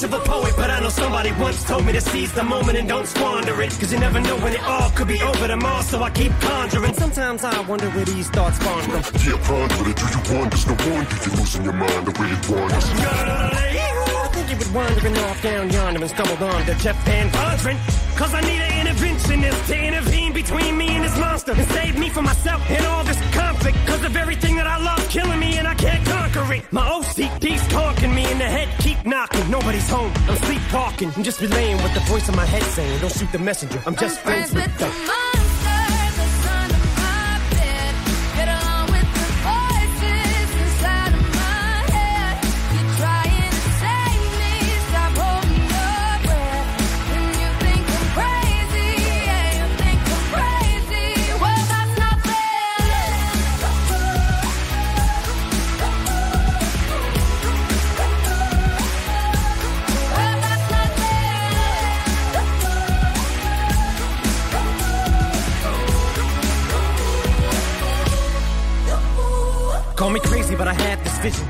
[0.00, 2.78] much of a poet, but I know somebody once told me to seize the moment
[2.78, 3.70] and don't squander it.
[3.70, 6.94] Cause you never know when it all could be over tomorrow, so I keep conjuring.
[6.94, 9.02] Sometimes I wonder where these thoughts spawn from.
[9.20, 9.96] Yeah, ponder it.
[9.96, 10.56] Do you wonder?
[10.56, 12.86] There's no wonder you're losing your mind the way it wanders.
[12.90, 17.76] I think you was wandering off down yonder and stumbled on to Jeff Van Vondren.
[18.16, 22.08] Cause I need an interventionist to intervene between me and this monster and save me
[22.08, 23.76] from myself and all this conflict.
[23.86, 26.70] Cause of everything that I love killing me and I can't conquer it.
[26.72, 28.68] My OCD's talking me in the head,
[29.00, 29.50] keep knocking.
[29.50, 30.12] Nobody's home.
[30.28, 31.12] I'm sleepwalking.
[31.16, 33.00] I'm just relaying what the voice in my head saying.
[33.00, 33.82] Don't shoot the messenger.
[33.86, 35.49] I'm just friends, with the.
[70.60, 71.49] But I had this vision.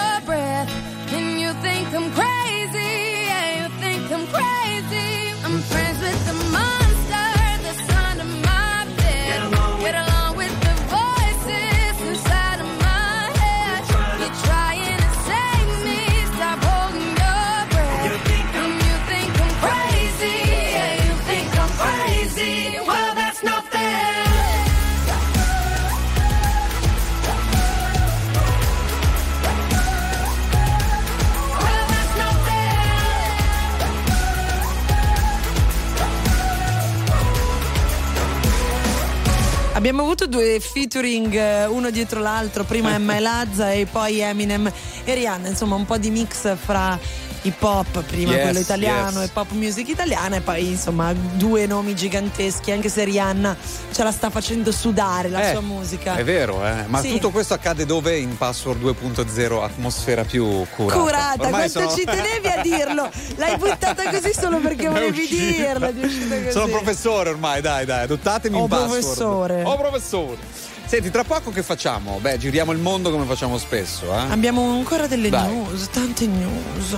[39.81, 44.71] Abbiamo avuto due featuring eh, uno dietro l'altro, prima Emma e Lazza e poi Eminem
[45.03, 46.99] e Rihanna, insomma un po' di mix fra
[47.43, 49.29] hip hop, prima Yes, quello italiano yes.
[49.29, 53.55] e pop music italiana e poi insomma due nomi giganteschi, anche se Rihanna
[53.91, 56.15] ce la sta facendo sudare la Eh, sua musica.
[56.15, 56.83] È vero, eh?
[56.87, 57.09] Ma Sì.
[57.11, 58.17] tutto questo accade dove?
[58.17, 60.99] In Password 2.0, atmosfera più curata.
[61.01, 63.09] Curata, Ormai quanto sono- ci tenevi a dirlo?
[63.37, 66.51] L'hai buttata così solo perché volevi così.
[66.51, 68.89] Sono professore ormai, dai, dai, adottatemi Oh, in password.
[68.91, 69.63] professore.
[69.63, 70.37] Oh, professore.
[70.85, 72.17] Senti, tra poco che facciamo?
[72.19, 74.29] Beh, giriamo il mondo come facciamo spesso, eh?
[74.29, 75.47] Abbiamo ancora delle Dai.
[75.49, 76.97] news, tante news.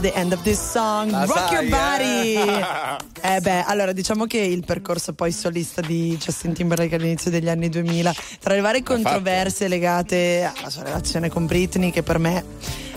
[0.00, 2.34] The end of this song, La Rock Your sai, Body.
[2.36, 3.08] eh?
[3.36, 7.68] Eh beh, allora diciamo che il percorso poi solista di Justin Timberlake all'inizio degli anni
[7.68, 12.42] 2000, tra le varie controversie legate alla sua relazione con Britney, che per me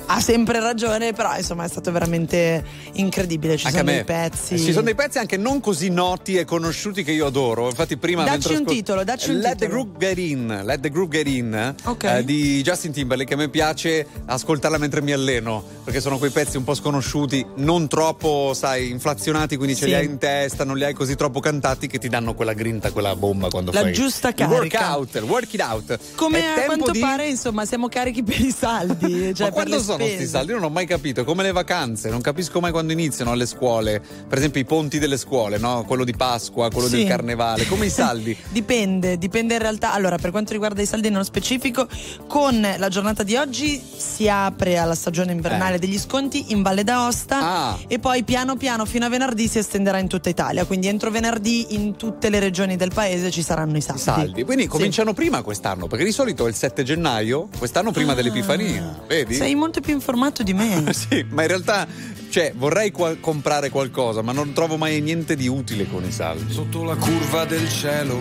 [0.05, 2.63] ha sempre ragione, però insomma è stato veramente
[2.93, 3.57] incredibile.
[3.57, 4.59] Ci Anche sono dei pezzi.
[4.59, 7.67] Ci sono dei pezzi anche non così noti e conosciuti che io adoro.
[7.69, 8.23] Infatti, prima.
[8.23, 9.83] Dacci un ascol- titolo, dacci un Let the titolo.
[9.83, 10.61] Group Get In.
[10.65, 12.03] Let the Group Get In Ok.
[12.03, 13.29] eh, di Justin Timberlake.
[13.29, 15.63] Che a me piace ascoltarla mentre mi alleno.
[15.83, 19.87] Perché sono quei pezzi un po' sconosciuti, non troppo, sai, inflazionati, quindi ce Sì.
[19.89, 22.91] li hai in testa, non li hai così troppo cantati che ti danno quella grinta,
[22.91, 23.93] quella bomba quando La fai.
[23.93, 24.53] giusta il carica.
[24.97, 25.99] workout, work it out.
[26.15, 29.01] Come È a quanto di- pare, insomma, siamo carichi per i saldi.
[29.33, 30.15] Cioè Ma per quando le spese.
[30.15, 30.51] questi saldi?
[30.51, 31.23] Io non ho mai capito.
[31.23, 34.01] Come le vacanze, non capisco mai quando iniziano alle scuole.
[34.27, 35.83] Per esempio, i ponti delle scuole, no?
[35.85, 36.97] Quello di Pasqua, quello Sì.
[36.97, 37.65] del carnevale.
[37.67, 38.35] Come i saldi.
[38.49, 39.93] Dipende, dipende in realtà.
[39.93, 41.87] Allora, per quanto riguarda i saldi nello specifico,
[42.27, 45.79] con la giornata di oggi si apre alla stagione invernale Eh.
[45.79, 47.79] degli sconti in Valle d'Aosta Ah.
[47.87, 50.65] e poi piano piano fino a venerdì si estenderà in tutta Italia.
[50.65, 54.01] Quindi entro venerdì in tutte le regioni del paese ci saranno i saldi.
[54.01, 54.43] saldi.
[54.43, 54.69] Quindi Sì.
[54.69, 59.01] cominciano prima quest'anno, perché di solito è il 7 gennaio, quest'anno prima dell'Epifania.
[59.07, 59.35] Vedi?
[59.35, 59.37] Ah.
[59.37, 60.91] Sei molto più informato di me.
[60.93, 61.85] sì, ma in realtà,
[62.29, 66.51] cioè, vorrei qua- comprare qualcosa, ma non trovo mai niente di utile con i saldi.
[66.51, 68.19] Sotto la curva del cielo,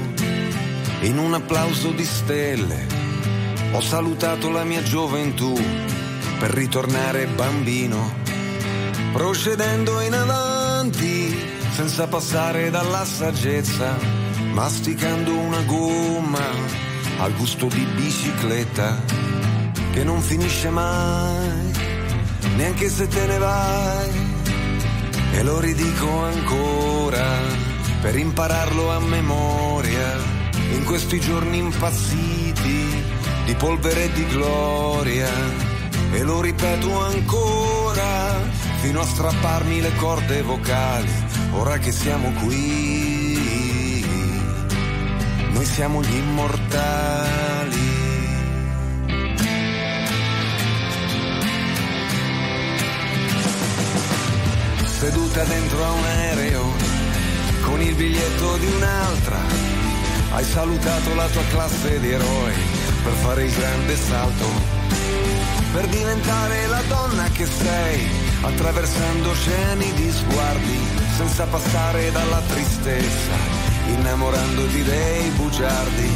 [1.03, 2.87] in un applauso di stelle,
[3.73, 5.55] ho salutato la mia gioventù
[6.39, 8.13] per ritornare bambino,
[9.13, 11.35] procedendo in avanti
[11.71, 13.97] senza passare dalla saggezza,
[14.53, 16.45] masticando una gomma
[17.19, 19.23] al gusto di bicicletta
[19.93, 21.71] che non finisce mai,
[22.57, 24.11] neanche se te ne vai.
[25.33, 27.27] E lo ridico ancora
[28.01, 30.17] per impararlo a memoria
[30.73, 33.05] in questi giorni impazziti
[33.45, 35.31] di polvere e di gloria.
[36.13, 38.41] E lo ripeto ancora
[38.81, 41.11] fino a strapparmi le corde vocali.
[41.53, 44.05] Ora che siamo qui,
[45.53, 47.92] noi siamo gli immortali.
[55.03, 56.73] Seduta dentro a un aereo
[57.63, 59.41] con il biglietto di un'altra.
[60.31, 62.55] Hai salutato la tua classe di eroi
[63.03, 64.47] per fare il grande salto,
[65.73, 68.07] per diventare la donna che sei,
[68.43, 70.79] attraversando oceani di sguardi,
[71.17, 73.37] senza passare dalla tristezza,
[73.89, 76.11] innamorandoti dei bugiardi,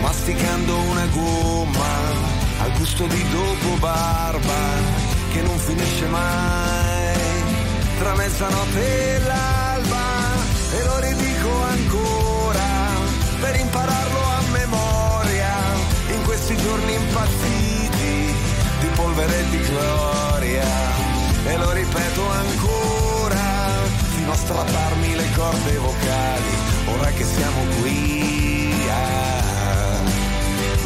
[0.00, 1.92] masticando una gomma
[2.60, 4.62] al gusto di dopo barba
[5.32, 6.97] che non finisce mai
[7.98, 10.06] tra mezzanotte e l'alba
[10.72, 12.66] e lo ridico ancora
[13.40, 15.54] per impararlo a memoria
[16.14, 18.34] in questi giorni impazziti
[18.80, 20.66] di polvere e di gloria.
[21.44, 23.78] E lo ripeto ancora
[24.14, 26.56] fino a strapparmi le corde vocali
[26.86, 30.00] ora che siamo qui ah,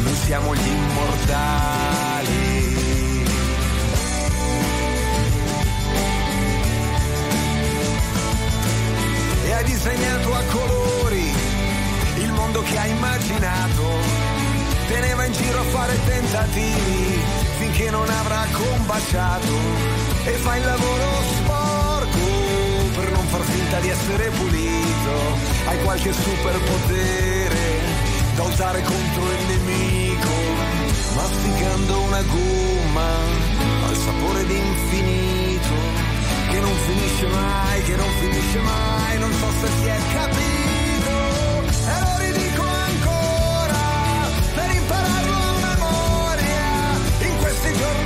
[0.03, 2.12] noi siamo gli immortali
[9.53, 11.31] hai disegnato a colori
[12.17, 13.83] il mondo che hai immaginato.
[14.87, 17.21] Te ne va in giro a fare tentativi
[17.59, 19.55] finché non avrà combaciato
[20.25, 21.07] e fai il lavoro
[21.37, 22.27] sporco
[22.95, 25.15] per non far finta di essere pulito.
[25.67, 27.79] Hai qualche superpotere
[28.35, 30.35] da usare contro il nemico,
[31.15, 33.09] masticando una gomma
[33.87, 35.42] al sapore di infinito
[36.53, 41.15] che non finisce mai, che non finisce mai, non so se si è capito.
[41.89, 43.83] E lo ridico ancora
[44.53, 46.71] per impararlo a memoria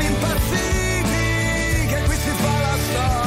[0.02, 3.27] impazziti che qui si fa la storia.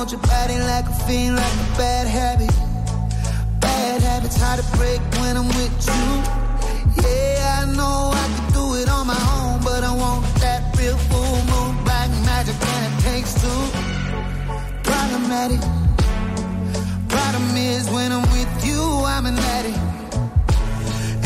[0.00, 2.49] Want your body like a fiend, like a bad habit.
[4.80, 6.08] Break when I'm with you.
[7.04, 10.98] Yeah, I know I could do it on my own, but I want that real
[11.10, 13.62] full moon, black magic, and it takes two.
[14.90, 15.60] Problematic.
[17.14, 18.82] Problem is, when I'm with you,
[19.14, 19.80] I'm an addict.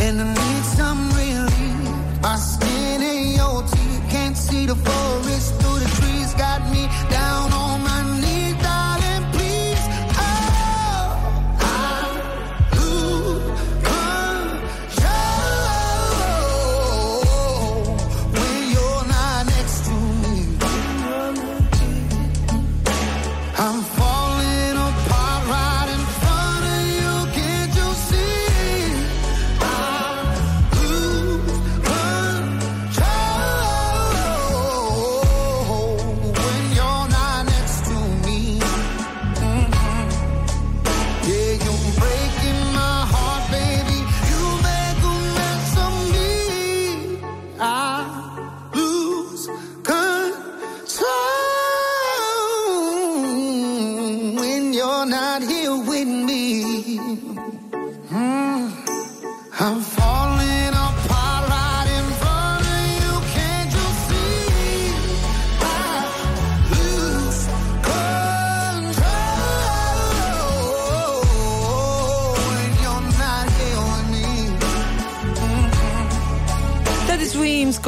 [0.05, 2.22] And I need some relief.
[2.26, 5.23] My skin and your teeth can't see the forest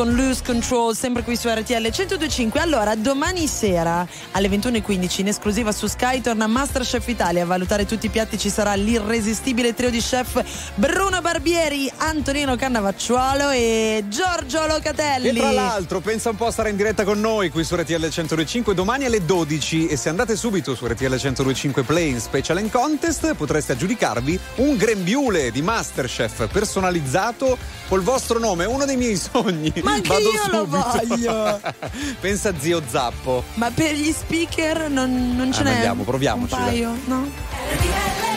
[0.06, 2.60] con Lose Control, sempre qui su RTL 1025.
[2.60, 7.42] Allora, domani sera alle 21.15 in esclusiva su Sky torna Masterchef Italia.
[7.42, 10.42] A valutare tutti i piatti ci sarà l'irresistibile trio di chef
[10.76, 15.34] Bruno Barbieri, Antonino Cannavacciuolo e Giorgio E Locatelli.
[15.34, 18.74] tra l'altro, pensa un po' a stare in diretta con noi qui su RTL 1025
[18.74, 23.34] domani alle 12 e se andate subito su RTL 1025 Play in Special and Contest
[23.34, 27.58] potreste aggiudicarvi un grembiule di Masterchef personalizzato
[27.88, 29.72] col vostro nome, uno dei miei sogni.
[29.82, 31.24] Ma anche Vado io lo subito.
[31.24, 31.60] voglio.
[32.20, 33.42] pensa zio Zappo.
[33.54, 36.68] Ma per gli speaker non, non ce Ah, n'è andiamo, proviamoci, un dai.
[36.70, 38.34] paio, no?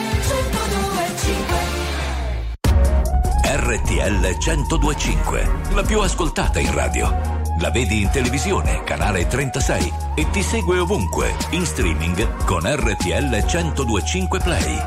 [3.42, 7.38] RTL 1025, la più ascoltata in radio.
[7.60, 14.38] La vedi in televisione, canale 36 e ti segue ovunque, in streaming con RTL 1025
[14.40, 14.78] Play.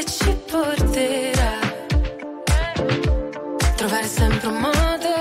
[0.00, 1.58] Dove ci porterà.
[3.76, 5.12] Trovare sempre un modo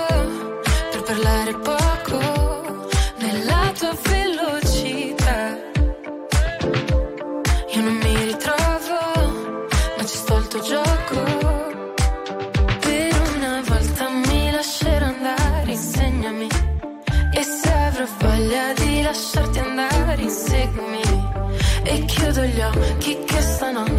[0.92, 2.88] per parlare poco
[3.18, 5.58] nella tua velocità.
[7.74, 8.98] Io non mi ritrovo,
[9.98, 11.20] ma ci sto al tuo gioco.
[12.80, 16.48] Per una volta mi lascerò andare, insegnami.
[17.34, 21.02] E se avrò voglia di lasciarti andare, inseguimi.
[21.84, 23.99] E chiudo gli occhi che stanotte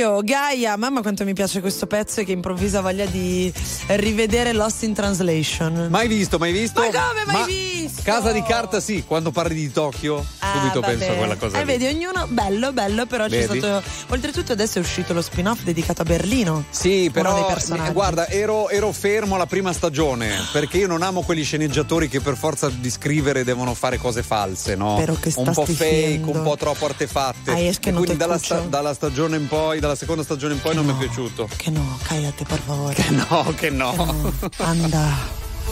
[0.00, 3.52] Tokyo, Gaia, mamma quanto mi piace questo pezzo e che improvvisa voglia di
[3.88, 5.88] rivedere Lost in Translation.
[5.90, 6.80] Mai visto, mai visto?
[6.80, 8.00] Ma come mai Ma visto?
[8.02, 11.12] Casa di carta sì, quando parli di Tokyo subito Ah, penso vabbè.
[11.14, 11.66] a quella cosa Eh, lì.
[11.66, 13.58] vedi, ognuno bello, bello, però c'è Vedi?
[13.58, 13.86] stato.
[14.08, 16.64] Oltretutto adesso è uscito lo spin-off dedicato a Berlino.
[16.70, 21.44] Sì, però eh, guarda, ero, ero fermo alla prima stagione perché io non amo quegli
[21.44, 24.94] sceneggiatori che per forza di scrivere devono fare cose false, no?
[24.96, 27.50] Un po' fake, un po' troppo artefatte.
[27.50, 30.84] Ah, e quindi dalla, sta- dalla stagione in poi, dalla seconda stagione in poi non
[30.84, 31.48] mi è piaciuto.
[31.56, 32.94] Che no, cállate, per favore.
[32.94, 33.92] Che no, che no.
[34.58, 35.16] Anda,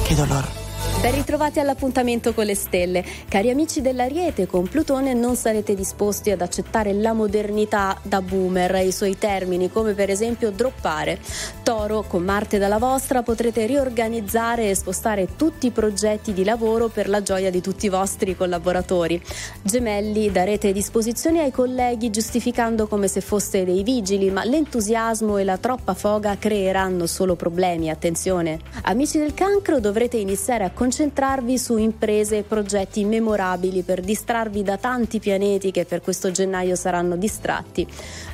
[0.04, 0.66] che dolore.
[1.00, 3.04] Ben ritrovati all'appuntamento con le stelle.
[3.28, 8.86] Cari amici dell'Ariete, con Plutone non sarete disposti ad accettare la modernità da boomer e
[8.86, 11.20] i suoi termini, come per esempio droppare.
[11.68, 17.10] Toro, con Marte dalla vostra potrete riorganizzare e spostare tutti i progetti di lavoro per
[17.10, 19.22] la gioia di tutti i vostri collaboratori.
[19.60, 25.58] Gemelli, darete disposizioni ai colleghi giustificando come se foste dei vigili, ma l'entusiasmo e la
[25.58, 28.60] troppa foga creeranno solo problemi, attenzione.
[28.84, 34.78] Amici del cancro, dovrete iniziare a concentrarvi su imprese e progetti memorabili per distrarvi da
[34.78, 37.86] tanti pianeti che per questo gennaio saranno distratti.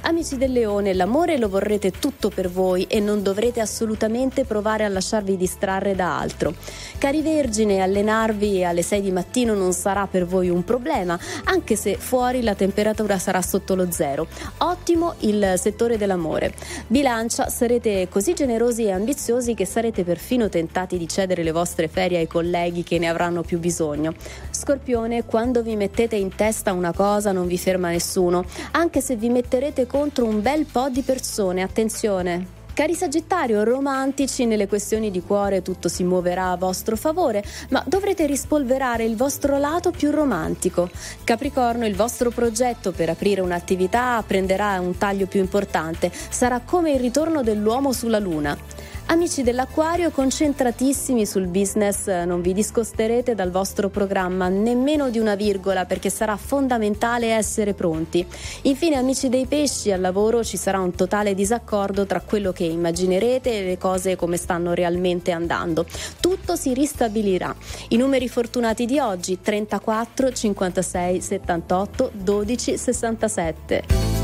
[0.03, 4.89] Amici del leone, l'amore lo vorrete tutto per voi e non dovrete assolutamente provare a
[4.89, 6.55] lasciarvi distrarre da altro.
[6.99, 11.97] Cari vergine, allenarvi alle 6 di mattino non sarà per voi un problema, anche se
[11.97, 14.29] fuori la temperatura sarà sotto lo zero.
[14.59, 16.55] Ottimo il settore dell'amore.
[16.87, 22.19] Bilancia, sarete così generosi e ambiziosi che sarete perfino tentati di cedere le vostre ferie
[22.19, 24.15] ai colleghi che ne avranno più bisogno.
[24.51, 29.31] Scorpione, quando vi mettete in testa una cosa non vi ferma nessuno, anche se vi
[29.31, 32.64] metterete contro un bel po' di persone, attenzione.
[32.75, 38.27] Cari Sagittario, romantici nelle questioni di cuore tutto si muoverà a vostro favore, ma dovrete
[38.27, 40.91] rispolverare il vostro lato più romantico.
[41.23, 46.99] Capricorno, il vostro progetto per aprire un'attività prenderà un taglio più importante, sarà come il
[46.99, 48.59] ritorno dell'uomo sulla Luna.
[49.07, 55.85] Amici dell'Acquario, concentratissimi sul business, non vi discosterete dal vostro programma nemmeno di una virgola
[55.85, 58.27] perché sarà fondamentale essere pronti.
[58.63, 63.59] Infine, amici dei pesci, al lavoro ci sarà un totale disaccordo tra quello che immaginerete
[63.59, 65.85] e le cose come stanno realmente andando.
[66.19, 67.55] Tutto si ristabilirà.
[67.89, 73.83] I numeri fortunati di oggi 34 56 78 12 67.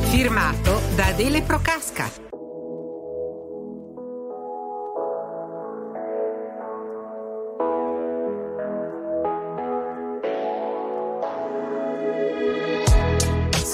[0.09, 2.30] Firmato da Adele Procasca.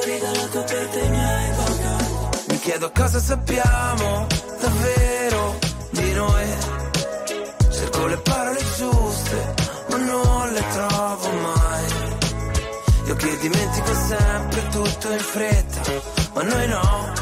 [0.00, 4.26] Fuori dalla tua porta i miei bagagli Mi chiedo cosa sappiamo
[4.60, 5.58] davvero
[5.90, 6.46] di noi.
[7.68, 9.54] Cerco le parole giuste,
[9.90, 11.84] ma non le trovo mai.
[13.06, 15.80] Io che dimentico sempre tutto in fretta,
[16.34, 17.12] ma noi no.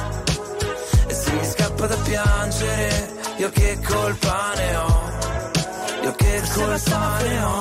[1.06, 5.10] E se mi scappa da piangere, io che colpa ne ho.
[6.02, 7.56] Io che Forse colpa ne ho.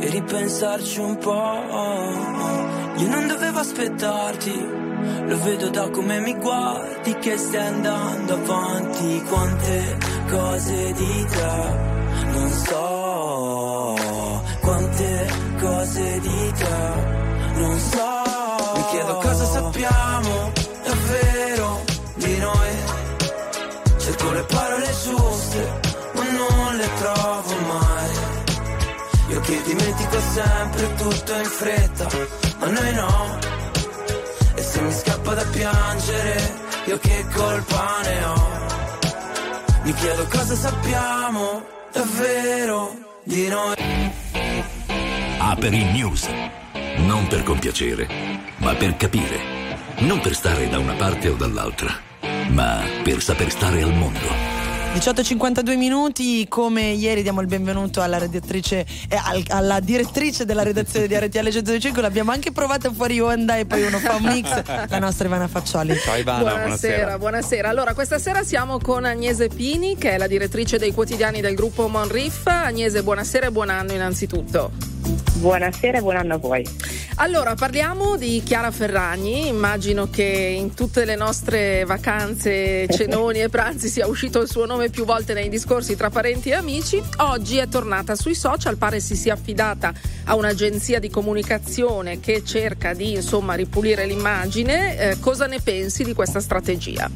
[0.00, 2.83] e ripensarci un po'.
[2.96, 4.54] Io non dovevo aspettarti,
[5.26, 9.22] lo vedo da come mi guardi che stai andando avanti.
[9.28, 9.98] Quante
[10.30, 11.92] cose di te
[12.32, 13.94] non so,
[14.60, 15.26] quante
[15.60, 18.22] cose di te non so.
[18.76, 20.13] Mi chiedo cosa sappiamo
[29.44, 32.06] che dimentico sempre tutto in fretta,
[32.58, 33.38] ma noi no.
[34.54, 36.54] E se mi scappa da piangere,
[36.86, 38.52] io che colpa ne ho.
[39.82, 41.62] Mi chiedo cosa sappiamo
[41.92, 43.74] davvero di noi.
[45.38, 46.28] Aperi News.
[46.96, 48.08] Non per compiacere,
[48.58, 49.52] ma per capire.
[49.98, 51.94] Non per stare da una parte o dall'altra,
[52.48, 54.53] ma per saper stare al mondo.
[54.94, 61.08] 18.52 minuti, come ieri diamo il benvenuto alla redattrice, eh, al- alla direttrice della redazione
[61.08, 64.98] di RTL 125, l'abbiamo anche provata fuori onda e poi uno fa un mix, la
[65.00, 65.98] nostra Ivana Faccioli.
[65.98, 67.68] Ciao Ivana, buonasera, buonasera.
[67.68, 71.88] Allora, questa sera siamo con Agnese Pini, che è la direttrice dei quotidiani del gruppo
[71.88, 72.46] Monriff.
[72.46, 74.70] Agnese, buonasera e buon anno innanzitutto.
[75.34, 76.66] Buonasera e buon anno a voi.
[77.16, 79.46] Allora, parliamo di Chiara Ferragni.
[79.48, 84.83] Immagino che in tutte le nostre vacanze, cenoni e pranzi sia uscito il suo nome
[84.90, 87.00] più volte nei discorsi tra parenti e amici.
[87.18, 89.92] Oggi è tornata sui social, pare si sia affidata
[90.24, 94.98] a un'agenzia di comunicazione che cerca di insomma ripulire l'immagine.
[94.98, 97.10] Eh, cosa ne pensi di questa strategia?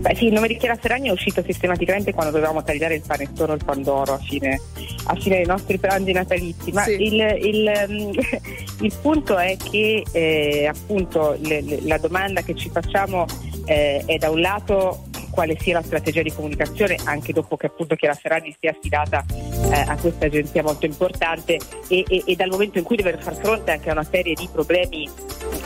[0.00, 3.52] Beh, sì, il nome di Chiara Ferragni è uscito sistematicamente quando dovevamo tagliare il panettone
[3.52, 4.58] o il pandoro a fine,
[5.04, 6.72] a fine dei nostri pranzi natalizi.
[6.72, 6.92] Ma Sì.
[6.92, 8.10] il, il, mm,
[8.80, 13.26] il punto è che eh, appunto le- le- la domanda che ci facciamo
[13.66, 17.94] eh, è da un lato quale sia la strategia di comunicazione anche dopo che appunto
[17.94, 21.58] Chiara Ferragni sia affidata eh, a questa agenzia molto importante
[21.88, 24.48] e, e- e dal momento in cui deve far fronte anche a una serie di
[24.50, 25.08] problemi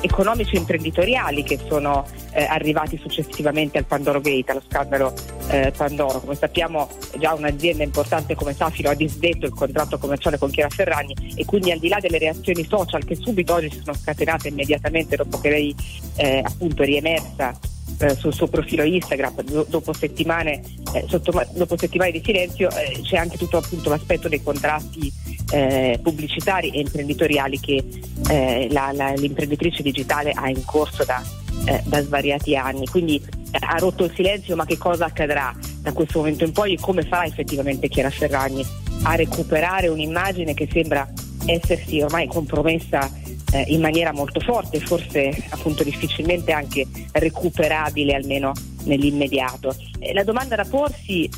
[0.00, 5.14] economici e imprenditoriali che sono eh, arrivati successivamente al Pandoro Gate, allo scandalo
[5.48, 6.20] eh, Pandoro.
[6.20, 6.88] Come sappiamo
[7.18, 11.70] già un'azienda importante come Safilo ha disdetto il contratto commerciale con Chiara Ferragni e quindi
[11.70, 15.48] al di là delle reazioni social che subito oggi si sono scatenate immediatamente dopo che
[15.48, 15.74] lei
[16.16, 17.56] eh, appunto è riemersa
[17.98, 20.60] eh, sul suo profilo Instagram do- dopo settimane,
[20.94, 25.12] eh, sotto- dopo settimane di silenzio eh, c'è anche tutto appunto l'aspetto dei contratti
[25.52, 27.84] eh, pubblicitari e imprenditoriali che
[28.30, 31.22] eh, la- la- l'imprenditrice digitale ha in corso da,
[31.66, 32.86] eh, da svariati anni.
[32.86, 33.22] Quindi
[33.60, 37.02] ha rotto il silenzio, ma che cosa accadrà da questo momento in poi e come
[37.02, 38.64] farà effettivamente Chiara Ferragni
[39.02, 41.06] a recuperare un'immagine che sembra
[41.46, 43.08] essersi ormai compromessa
[43.54, 48.52] eh, in maniera molto forte, forse appunto difficilmente anche recuperabile almeno
[48.84, 49.74] nell'immediato.
[50.00, 51.30] Eh, la domanda da porsi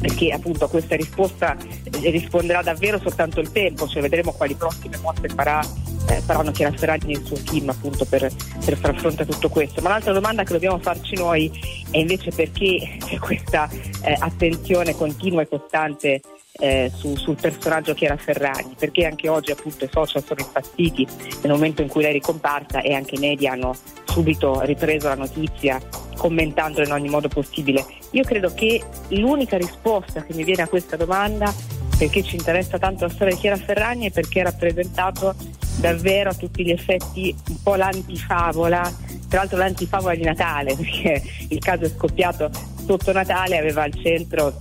[0.00, 4.96] perché appunto a questa risposta eh, risponderà davvero soltanto il tempo, cioè vedremo quali prossime
[4.98, 5.60] mosse farà,
[6.08, 8.28] eh, faranno Chiara Ferragni e il suo team appunto per,
[8.64, 9.80] per far fronte a tutto questo.
[9.80, 11.50] Ma l'altra domanda che dobbiamo farci noi
[11.90, 13.68] è invece perché c'è questa
[14.02, 16.20] eh, attenzione continua e costante
[16.60, 21.06] eh, su- sul personaggio Chiara Ferragni, perché anche oggi appunto i social sono impazziti
[21.42, 23.74] nel momento in cui lei è ricomparsa e anche i media hanno
[24.04, 25.80] subito ripreso la notizia
[26.16, 27.84] commentandolo in ogni modo possibile.
[28.10, 31.54] Io credo che l'unica risposta che mi viene a questa domanda,
[31.96, 35.34] perché ci interessa tanto la storia di Chiara Ferragni, è perché ha rappresentato
[35.78, 38.82] davvero a tutti gli effetti un po' l'antifavola,
[39.28, 42.50] tra l'altro l'antifavola di Natale, perché il caso è scoppiato
[42.84, 44.58] sotto Natale, aveva al centro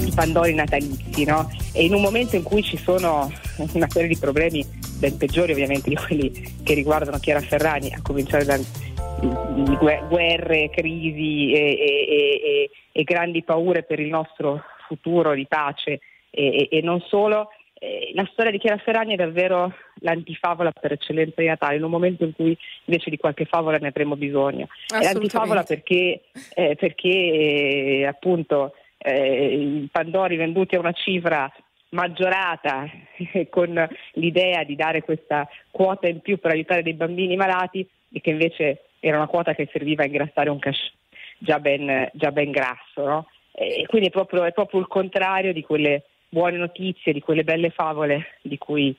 [0.00, 1.48] i pandori natalizi, no?
[1.72, 3.30] E in un momento in cui ci sono
[3.72, 4.64] una serie di problemi
[4.98, 6.30] ben peggiori ovviamente di quelli
[6.62, 8.56] che riguardano Chiara Ferragni, a cominciare da
[9.20, 15.46] di gue- guerre, crisi e, e- e- e- grandi paure per il nostro futuro di
[15.46, 16.00] pace
[16.30, 17.50] e non solo.
[17.80, 21.90] eh, la storia di Chiara Ferragni è davvero l'antifavola per eccellenza di Natale, in un
[21.90, 22.56] momento in cui
[22.86, 24.66] invece di qualche favola ne avremo bisogno.
[24.88, 26.22] È l'antifavola perché,
[26.54, 31.50] eh, perché eh, appunto eh, i Pandori venduti a una cifra
[31.90, 32.86] maggiorata
[33.48, 38.30] con l'idea di dare questa quota in più per aiutare dei bambini malati e che
[38.30, 40.92] invece era una quota che serviva a ingrassare un cash
[41.38, 43.06] già ben, già ben grasso.
[43.06, 43.26] No?
[43.52, 47.70] E quindi è proprio, è proprio il contrario di quelle buone notizie, di quelle belle
[47.70, 48.94] favole di cui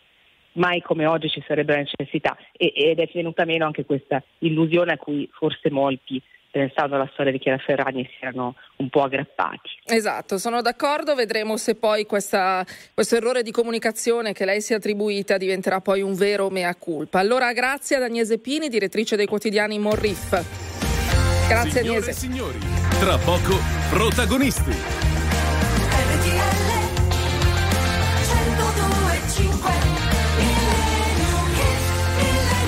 [0.53, 4.93] mai come oggi ci sarebbe la necessità e- ed è venuta meno anche questa illusione
[4.93, 6.21] a cui forse molti
[6.51, 9.69] pensando alla storia di Chiara Ferragni si erano un po' aggrappati.
[9.85, 14.75] Esatto, sono d'accordo, vedremo se poi questa- questo errore di comunicazione che lei si è
[14.77, 17.19] attribuita diventerà poi un vero mea culpa.
[17.19, 20.29] Allora grazie ad Agnese Pini, direttrice dei quotidiani Morriff.
[21.47, 22.09] Grazie Signore Agnese.
[22.09, 22.59] e signori,
[22.99, 23.55] tra poco
[23.89, 24.97] protagonisti.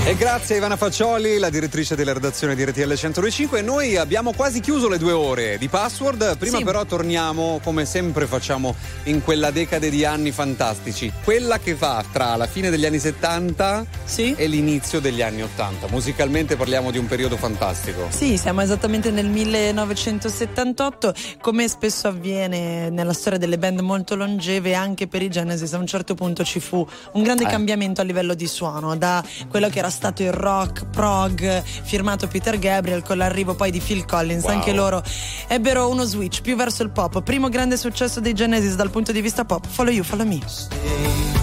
[0.03, 3.61] E grazie a Ivana Faccioli, la direttrice della redazione di RTL 1025.
[3.61, 6.37] Noi abbiamo quasi chiuso le due ore di password.
[6.37, 6.63] Prima Sì.
[6.63, 11.13] però torniamo, come sempre facciamo, in quella decade di anni fantastici.
[11.23, 13.85] Quella che va tra la fine degli anni 70
[14.35, 15.87] e l'inizio degli anni 80.
[15.91, 18.07] Musicalmente parliamo di un periodo fantastico.
[18.09, 25.07] Sì, siamo esattamente nel 1978, come spesso avviene nella storia delle band molto longeve, anche
[25.07, 27.47] per i Genesis a un certo punto ci fu un grande Eh.
[27.47, 32.57] cambiamento a livello di suono, da quello che era stato il rock prog firmato Peter
[32.57, 34.53] Gabriel con l'arrivo poi di Phil Collins, Wow.
[34.53, 35.03] anche loro
[35.47, 37.21] ebbero uno switch più verso il pop.
[37.21, 41.40] Primo grande successo dei Genesis dal punto di vista pop, Follow You, Follow Me.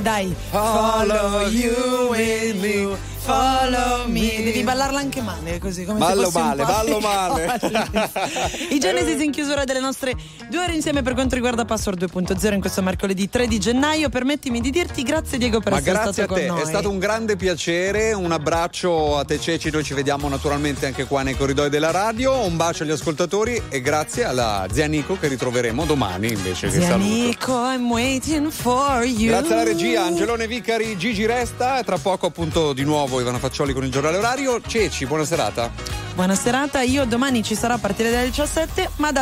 [0.00, 0.34] Insieme, dai.
[0.50, 3.99] Follow you with me, follow me.
[4.50, 7.60] Devi ballarla anche male, così come Ballo male, ballo male.
[8.70, 10.16] I Genesis in chiusura delle nostre
[10.48, 14.08] due ore insieme per quanto riguarda Password 2.0 in questo mercoledì 3 di gennaio.
[14.08, 16.64] Permettimi di dirti grazie Diego per Ma essere grazie a stato te, con noi.
[16.64, 21.04] è stato un grande piacere, un abbraccio a te Ceci, noi ci vediamo naturalmente anche
[21.04, 25.28] qua nei corridoi della radio, un bacio agli ascoltatori e grazie alla zia Nico che
[25.28, 27.08] ritroveremo domani invece che Zia saluto.
[27.08, 29.28] Nico, I'm waiting for you.
[29.28, 33.72] Grazie alla regia, Angelone Vicari, Gigi Resta e tra poco appunto di nuovo Ivana Faccioli
[33.72, 34.39] con il giornale orario.
[34.66, 35.70] Ceci, buona serata.
[36.14, 39.18] Buona serata, io domani ci sarò a partire dalle 17, ma da